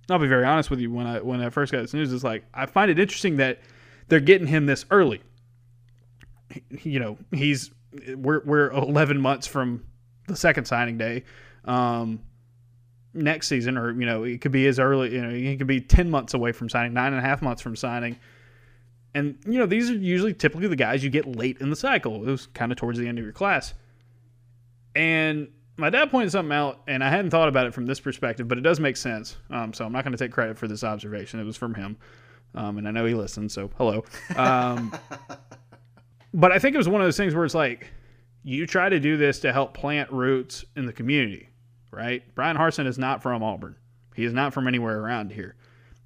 [0.10, 0.90] I'll be very honest with you.
[0.90, 3.60] When I when I first got this news, it's like I find it interesting that
[4.08, 5.22] they're getting him this early.
[6.82, 7.72] You know, he's
[8.16, 9.84] we're we're 11 months from
[10.28, 11.26] the second signing day.
[11.66, 12.22] Um,
[13.14, 15.14] next season, or you know, it could be as early.
[15.14, 17.62] You know, he could be 10 months away from signing, nine and a half months
[17.62, 18.18] from signing.
[19.14, 22.28] And you know, these are usually typically the guys you get late in the cycle.
[22.28, 23.74] It was kind of towards the end of your class.
[24.96, 28.48] And my dad pointed something out, and I hadn't thought about it from this perspective,
[28.48, 29.38] but it does make sense.
[29.50, 31.40] Um, so I'm not going to take credit for this observation.
[31.40, 31.98] It was from him,
[32.56, 33.52] um, and I know he listened.
[33.52, 34.04] So hello.
[34.36, 34.92] Um,
[36.34, 37.92] but I think it was one of those things where it's like
[38.44, 41.50] you try to do this to help plant roots in the community,
[41.92, 42.24] right?
[42.34, 43.76] Bryan Harsin is not from Auburn.
[44.16, 45.56] He is not from anywhere around here.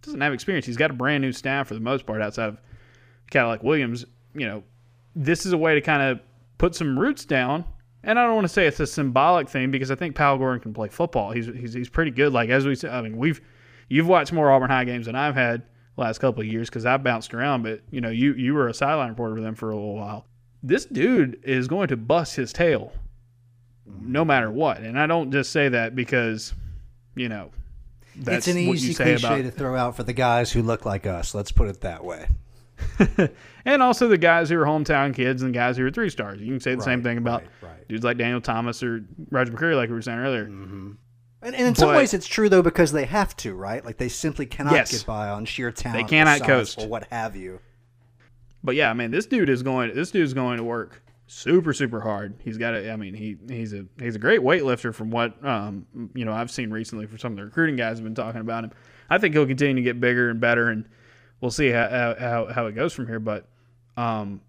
[0.01, 0.65] Doesn't have experience.
[0.65, 2.57] He's got a brand new staff for the most part outside of
[3.31, 4.05] Cadillac Williams.
[4.35, 4.63] You know,
[5.15, 6.19] this is a way to kind of
[6.59, 7.65] put some roots down
[8.03, 10.59] and I don't want to say it's a symbolic thing because I think Powell Gordon
[10.59, 11.31] can play football.
[11.31, 12.33] He's he's, he's pretty good.
[12.33, 13.41] Like as we said, I mean we've
[13.89, 15.63] you've watched more Auburn High games than I've had
[15.97, 17.63] last couple of years because I've bounced around.
[17.63, 20.25] But you know you you were a sideline reporter with them for a little while.
[20.63, 22.91] This dude is going to bust his tail,
[23.85, 24.79] no matter what.
[24.79, 26.53] And I don't just say that because
[27.15, 27.51] you know
[28.15, 31.05] that's it's an easy cliche about, to throw out for the guys who look like
[31.05, 31.35] us.
[31.35, 32.27] Let's put it that way.
[33.65, 36.39] and also the guys who are hometown kids and the guys who are three stars.
[36.39, 37.87] You can say the right, same thing about right, right.
[37.87, 40.45] dudes like Daniel Thomas or Roger McCreary, like we were saying earlier.
[40.45, 40.91] Mm-hmm.
[41.43, 43.83] And, and, in but, some ways, it's true though because they have to, right?
[43.83, 46.07] Like they simply cannot yes, get by on sheer talent.
[46.07, 47.59] They cannot coast or what have you.
[48.63, 49.95] But yeah, I mean, this dude is going.
[49.95, 52.35] This dude is going to work super super hard.
[52.43, 52.91] He's got a.
[52.91, 56.51] I mean, he he's a he's a great weightlifter from what um you know I've
[56.51, 58.71] seen recently from some of the recruiting guys have been talking about him.
[59.09, 60.87] I think he'll continue to get bigger and better and
[61.41, 63.19] we'll see how how, how it goes from here.
[63.19, 63.47] But
[63.97, 64.41] um,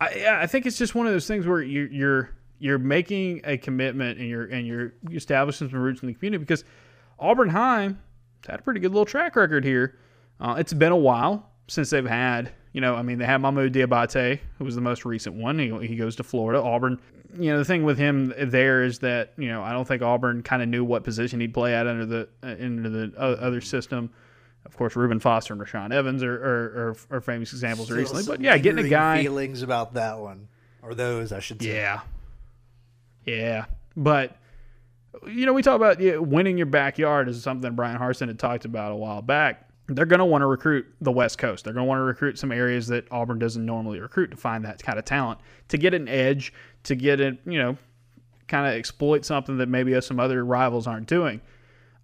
[0.00, 3.56] I I think it's just one of those things where you, you're you're making a
[3.56, 6.64] commitment and you're and you're establishing some roots in the community because
[7.18, 7.94] Auburn High
[8.46, 9.98] had a pretty good little track record here.
[10.40, 13.72] Uh, it's been a while since they've had, you know, I mean, they had Mohamoud
[13.72, 15.58] Diabate, who was the most recent one.
[15.58, 16.60] He, he goes to Florida.
[16.62, 16.98] Auburn,
[17.38, 20.42] you know, the thing with him there is that, you know, I don't think Auburn
[20.42, 24.10] kind of knew what position he'd play at under the uh, under the other system.
[24.66, 28.24] Of course, Reuben Foster and Rashaan Evans are, are, are, are famous examples Still recently.
[28.26, 30.48] But yeah, getting a guy feelings about that one
[30.82, 31.76] or those, I should say.
[31.76, 32.00] Yeah,
[33.24, 33.64] yeah.
[33.96, 34.36] But
[35.26, 38.64] you know, we talk about yeah, winning your backyard is something Bryan Harsin had talked
[38.64, 39.68] about a while back.
[39.88, 41.64] They're going to want to recruit the West Coast.
[41.64, 44.64] They're going to want to recruit some areas that Auburn doesn't normally recruit to find
[44.64, 46.52] that kind of talent, to get an edge,
[46.84, 47.76] to get it, you know,
[48.46, 51.40] kind of exploit something that maybe some other rivals aren't doing.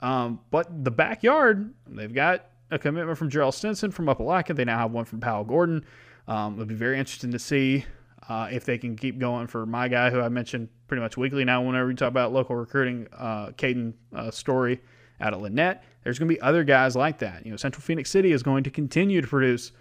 [0.00, 4.54] Um, but the backyard, they've got a commitment from Gerald Stinson from Opelika.
[4.54, 5.84] They now have one from Powell Gordon.
[6.28, 7.84] Um, it'll be very interesting to see
[8.28, 11.44] uh, if they can keep going for my guy, who I mentioned pretty much weekly
[11.44, 11.62] now.
[11.62, 14.80] Whenever we talk about local recruiting, uh, Caden uh, Story
[15.20, 17.44] out of Lanett, there's going to be other guys like that.
[17.44, 19.72] You know, Central Phoenix City is going to continue to produce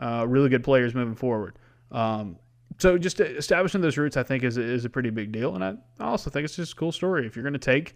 [0.00, 1.56] uh, really good players moving forward.
[1.92, 2.38] Um,
[2.78, 5.74] so just establishing those roots, I think, is is a pretty big deal, and I
[6.00, 7.26] also think it's just a cool story.
[7.26, 7.94] If you're going to take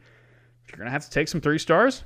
[0.65, 2.05] if you're gonna have to take some three stars,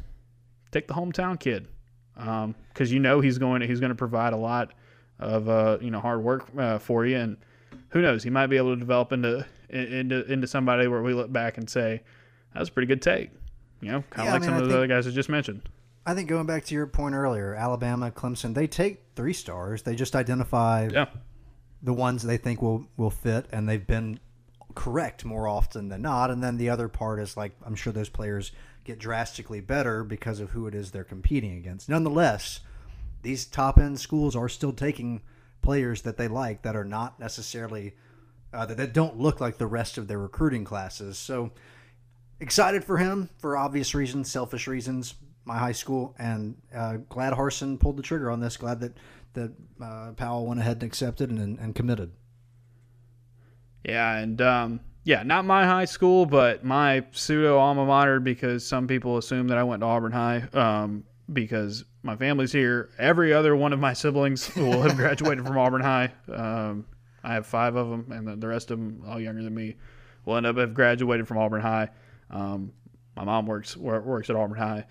[0.72, 1.68] take the hometown kid,
[2.14, 4.72] because um, you know he's going to, he's going to provide a lot
[5.18, 7.36] of uh, you know hard work uh, for you, and
[7.90, 11.32] who knows, he might be able to develop into into into somebody where we look
[11.32, 12.02] back and say
[12.52, 13.30] that was a pretty good take.
[13.80, 15.28] You know, kind of yeah, like I mean, some of those other guys I just
[15.28, 15.62] mentioned.
[16.04, 19.82] I think going back to your point earlier, Alabama, Clemson, they take three stars.
[19.82, 21.06] They just identify yeah.
[21.82, 24.18] the ones they think will will fit, and they've been
[24.78, 26.30] correct more often than not.
[26.30, 28.52] And then the other part is like I'm sure those players
[28.84, 31.88] get drastically better because of who it is they're competing against.
[31.88, 32.60] Nonetheless,
[33.22, 35.20] these top end schools are still taking
[35.62, 37.94] players that they like that are not necessarily
[38.52, 41.18] uh, that, that don't look like the rest of their recruiting classes.
[41.18, 41.50] So
[42.38, 45.14] excited for him for obvious reasons, selfish reasons.
[45.44, 48.56] My high school and uh, glad Harsin pulled the trigger on this.
[48.56, 48.96] Glad that
[49.32, 49.50] that
[49.82, 52.12] uh, Powell went ahead and accepted and, and committed.
[53.84, 58.86] Yeah, and um, yeah, not my high school, but my pseudo alma mater because some
[58.86, 62.90] people assume that I went to Auburn High um, because my family's here.
[62.98, 66.12] Every other one of my siblings will have graduated from Auburn High.
[66.32, 66.86] Um,
[67.24, 69.76] I have five of them, and the rest of them, all younger than me,
[70.24, 71.88] will end up have graduated from Auburn High.
[72.30, 72.72] Um,
[73.16, 74.84] my mom works works at Auburn High.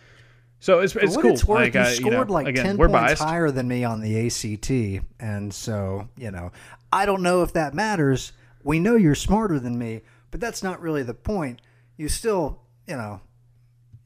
[0.60, 1.32] So it's, it's cool.
[1.32, 3.22] It's worth, like, you I, scored you know, like again, ten points biased.
[3.22, 6.52] higher than me on the ACT, and so you know,
[6.92, 8.34] I don't know if that matters
[8.68, 11.62] we know you're smarter than me, but that's not really the point.
[11.96, 13.22] You still, you know,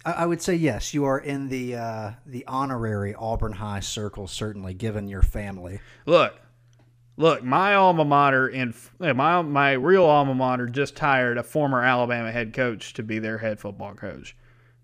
[0.06, 4.28] I, I would say yes, you are in the uh, the honorary Auburn High circle,
[4.28, 5.82] certainly, given your family.
[6.06, 6.40] Look,
[7.18, 12.32] look, my alma mater and my my real alma mater just hired a former Alabama
[12.32, 14.38] head coach to be their head football coach.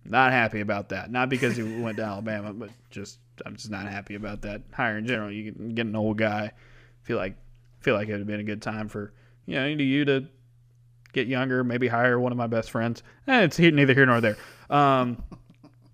[0.04, 1.12] Not happy about that.
[1.12, 4.98] Not because he went to Alabama, but just I'm just not happy about that hire
[4.98, 5.32] in general.
[5.32, 6.54] You get, an old guy.
[7.04, 7.36] Feel like
[7.80, 9.14] feel like it would have been a good time for
[9.48, 10.28] you know you to
[11.14, 13.02] get younger, maybe hire one of my best friends.
[13.28, 14.38] Eh, it's neither here nor there.
[14.70, 15.24] Um,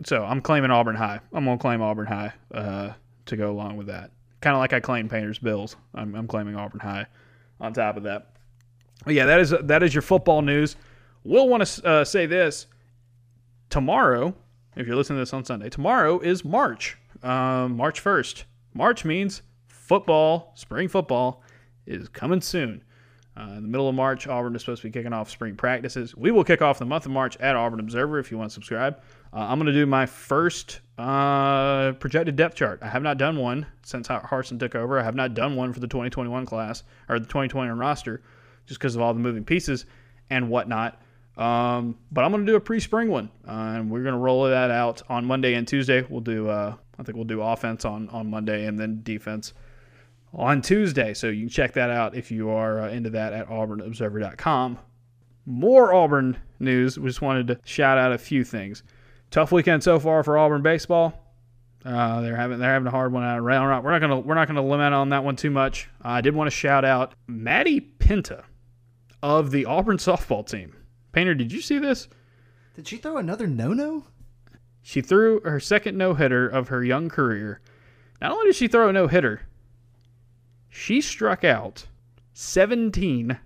[0.04, 1.22] so I'm claiming Auburn High.
[1.32, 2.94] I'm gonna claim Auburn High uh,
[3.28, 4.12] to go along with that.
[4.42, 5.78] Kind of like I claim Painters Bills.
[5.96, 7.06] I'm, I'm claiming Auburn High.
[7.62, 8.34] On top of that,
[9.06, 10.76] but yeah, that is that is your football news.
[11.24, 12.68] We'll want to uh, say this
[13.70, 14.36] tomorrow.
[14.76, 18.44] If you're listening to this on Sunday, tomorrow is March, um, March 1st.
[18.74, 21.44] March means football, spring football,
[21.86, 22.84] is coming soon.
[23.36, 26.16] Uh, in the middle of March, Auburn is supposed to be kicking off spring practices.
[26.16, 28.54] We will kick off the month of March at Auburn Observer if you want to
[28.54, 29.02] subscribe.
[29.34, 32.80] Uh, I'm going to do my first uh, projected depth chart.
[32.84, 35.00] I have not done one since Harsin took over.
[35.00, 38.22] I have not done one for the 2021 class or the 2021 roster
[38.68, 39.88] just because of all the moving pieces
[40.30, 41.02] and whatnot.
[41.36, 44.44] Um, but I'm going to do a pre-spring one, uh, and we're going to roll
[44.44, 46.06] that out on Monday and Tuesday.
[46.08, 49.54] We'll do, uh, I think we'll do offense on on Monday and then defense
[50.34, 51.14] on Tuesday.
[51.14, 54.80] So you can check that out if you are uh, into that at auburnobserver.com.
[55.46, 56.98] More Auburn news.
[56.98, 58.84] We just wanted to shout out a few things.
[59.30, 61.20] Tough weekend so far for Auburn baseball.
[61.86, 63.84] Uh, they're having they're having a hard one out around.
[63.84, 65.90] We're not gonna we're not gonna lament on that one too much.
[66.04, 68.44] Uh, I did want to shout out Maddie Penta
[69.22, 70.76] of the Auburn softball team.
[71.12, 72.08] Painter, did you see this?
[72.76, 74.06] Did she throw another no no?
[74.82, 77.60] She threw her second no hitter of her young career.
[78.22, 79.42] Not only did she throw a no hitter,
[80.76, 81.86] she struck out
[82.34, 83.38] 17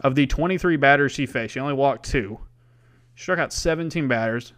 [0.00, 1.54] of the 23 batters she faced.
[1.54, 2.38] She only walked two.
[3.16, 4.52] She struck out 17 batters.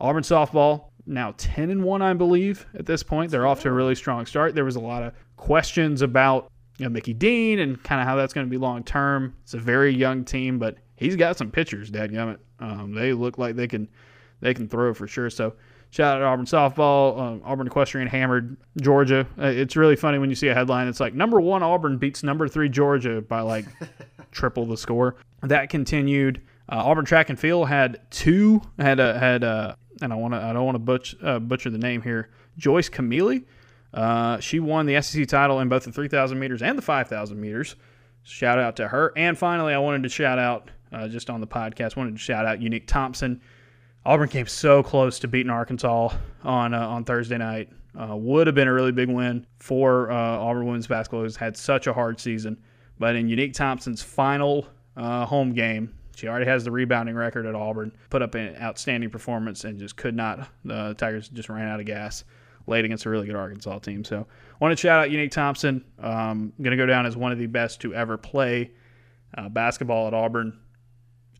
[0.00, 3.30] Auburn softball now 10 and 1, I believe, at this point.
[3.30, 4.54] They're off to a really strong start.
[4.54, 8.16] There was a lot of questions about you know, Mickey Dean and kind of how
[8.16, 9.36] that's going to be long term.
[9.42, 12.38] It's a very young team, but he's got some pitchers, dadgummit.
[12.58, 13.86] Um, they look like they can
[14.40, 15.28] they can throw for sure.
[15.28, 15.56] So
[15.96, 17.18] Shout out to Auburn softball.
[17.18, 19.26] Um, Auburn equestrian hammered Georgia.
[19.38, 20.88] Uh, it's really funny when you see a headline.
[20.88, 23.64] It's like number one Auburn beats number three Georgia by like
[24.30, 25.16] triple the score.
[25.40, 26.42] That continued.
[26.68, 30.38] Uh, Auburn track and field had two had a had a and I want to
[30.38, 32.28] I don't want to butch, uh, butcher the name here.
[32.58, 33.44] Joyce Kimeli.
[33.94, 37.74] Uh, she won the SEC title in both the 3,000 meters and the 5,000 meters.
[38.22, 39.14] Shout out to her.
[39.16, 41.96] And finally, I wanted to shout out uh, just on the podcast.
[41.96, 43.40] Wanted to shout out Unique Thompson.
[44.06, 47.70] Auburn came so close to beating Arkansas on uh, on Thursday night.
[47.98, 51.56] Uh, would have been a really big win for uh, Auburn women's basketball, who's had
[51.56, 52.56] such a hard season.
[53.00, 57.56] But in Unique Thompson's final uh, home game, she already has the rebounding record at
[57.56, 57.90] Auburn.
[58.10, 60.48] Put up an outstanding performance and just could not.
[60.64, 62.22] The Tigers just ran out of gas
[62.68, 64.04] late against a really good Arkansas team.
[64.04, 65.84] So, I want to shout out Unique Thompson.
[65.98, 68.70] Um, going to go down as one of the best to ever play
[69.36, 70.56] uh, basketball at Auburn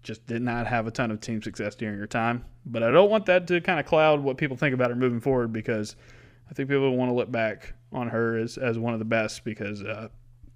[0.07, 2.45] just did not have a ton of team success during her time.
[2.65, 5.21] But I don't want that to kind of cloud what people think about her moving
[5.21, 5.97] forward because
[6.49, 9.45] I think people want to look back on her as, as one of the best
[9.45, 10.09] because uh,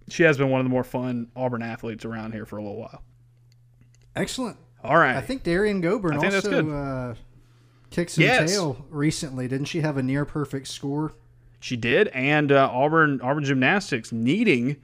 [0.09, 2.78] she has been one of the more fun Auburn athletes around here for a little
[2.78, 3.03] while.
[4.14, 4.57] Excellent.
[4.84, 5.16] All right.
[5.16, 7.14] I think Derrian Gobourne also uh,
[7.90, 8.53] kicked some yes.
[8.53, 9.48] tail recently.
[9.48, 11.12] Didn't she have a near perfect score?
[11.59, 14.76] She did, and uh, Auburn Auburn gymnastics needing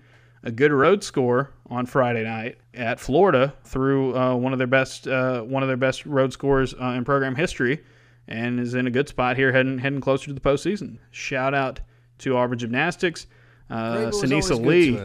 [0.43, 5.07] a good road score on Friday night at Florida through uh, one of their best
[5.09, 7.83] uh, one of their best road scores uh, in program history,
[8.29, 10.99] and is in a good spot here, heading heading closer to the postseason.
[11.11, 11.81] Shout out
[12.19, 13.27] to Auburn Gymnastics,
[13.71, 14.99] uh, Sunisa Lee.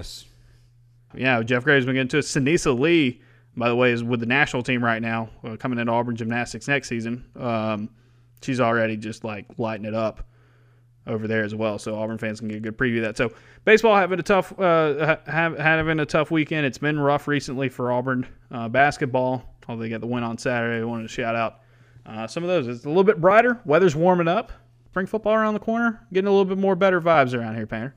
[1.13, 2.25] Yeah, Jeff Graves been getting to it.
[2.25, 3.21] Sunisa Lee,
[3.57, 6.67] by the way, is with the national team right now, uh, coming into Auburn Gymnastics
[6.67, 7.25] next season.
[7.35, 7.89] Um,
[8.41, 10.25] she's already just like lighting it up
[11.07, 11.79] over there as well.
[11.79, 13.17] So Auburn fans can get a good preview of that.
[13.17, 13.31] So
[13.65, 16.65] baseball having a tough uh, have having a tough weekend.
[16.65, 19.43] It's been rough recently for Auburn uh, basketball.
[19.67, 21.61] Although they got the win on Saturday, I wanted to shout out
[22.05, 22.67] uh, some of those.
[22.67, 23.61] It's a little bit brighter.
[23.65, 24.51] Weather's warming up.
[24.87, 26.05] Spring football around the corner.
[26.11, 27.95] Getting a little bit more better vibes around here, Painter.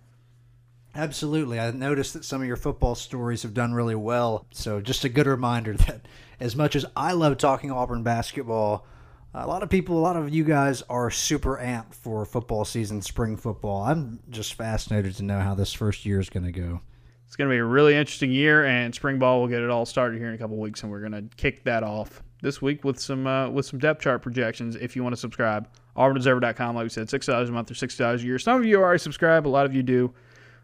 [0.95, 1.59] Absolutely.
[1.59, 4.47] I noticed that some of your football stories have done really well.
[4.53, 6.07] So just a good reminder that
[6.39, 8.87] as much as I love talking Auburn basketball,
[9.35, 13.03] a lot of people, a lot of you guys are super amped for football season,
[13.03, 13.83] spring football.
[13.83, 16.81] I'm just fascinated to know how this first year is going to go.
[17.27, 19.87] It's going to be a really interesting year, and spring ball will get it all
[19.87, 22.85] started here in a couple weeks, and we're going to kick that off this week
[22.85, 24.77] with some uh, with some depth chart projections.
[24.77, 26.77] If you want to subscribe, auburnobserver.com.
[26.77, 28.39] Like we said, six dollars a month or six dollars a year.
[28.39, 30.15] Some of you already subscribe, a lot of you do,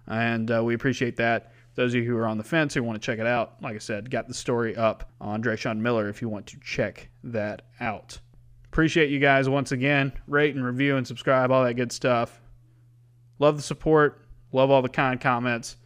[0.07, 1.53] and uh, we appreciate that.
[1.75, 3.75] Those of you who are on the fence who want to check it out, like
[3.75, 7.63] I said, got the story up on Dreshun Miller if you want to check that
[7.81, 8.21] out.
[8.71, 10.13] Appreciate you guys once again.
[10.29, 12.41] Rate and review and subscribe, all that good stuff.
[13.41, 14.25] Love the support.
[14.53, 15.77] Love all the kind comments.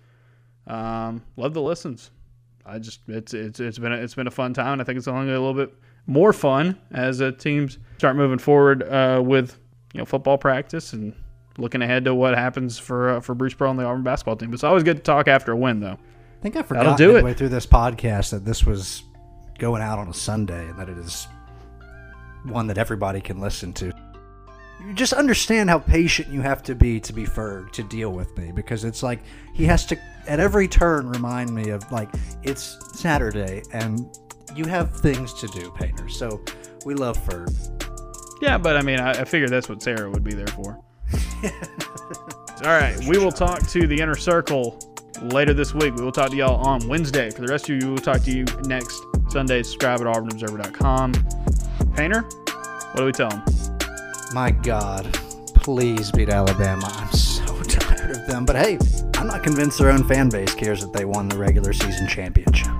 [0.67, 2.11] Um, love the listens.
[2.67, 4.75] I just it's it's it's been a, it's been a fun time.
[4.75, 5.73] And I think it's only a little bit
[6.07, 9.59] more fun as uh, teams start moving forward uh, with
[9.93, 11.15] you know football practice and
[11.57, 14.53] looking ahead to what happens for uh, for Bruce Pearl and the Auburn basketball team.
[14.53, 15.99] It's always good to talk after a win, though.
[15.99, 17.15] I think I forgot do it.
[17.15, 19.03] midway through this podcast that this was
[19.59, 21.27] going out on a Sunday and that it is
[22.45, 23.93] one that everybody can listen to.
[24.87, 28.37] You just understand how patient you have to be to be Ferg to deal with
[28.37, 29.21] me because it's like
[29.55, 32.11] he has to at every turn remind me of like
[32.43, 34.07] it's Saturday and
[34.55, 36.09] you have things to do, Painter.
[36.09, 36.43] So
[36.85, 37.51] we love Ferg.
[38.41, 40.79] Yeah, but I mean, I, I figured that's what Sarah would be there for.
[42.65, 44.79] All right, we will talk to the inner circle
[45.23, 45.95] later this week.
[45.95, 47.31] We will talk to y'all on Wednesday.
[47.31, 49.63] For the rest of you, we will talk to you next Sunday.
[49.63, 51.54] Subscribe at auburnobserver.com.
[51.97, 53.43] Painter, what do we tell them?
[54.33, 55.13] My God,
[55.55, 56.91] please beat Alabama.
[56.93, 58.45] I'm so tired of them.
[58.45, 58.79] But hey,
[59.15, 62.73] I'm not convinced their own fan base cares that they won the regular season championship.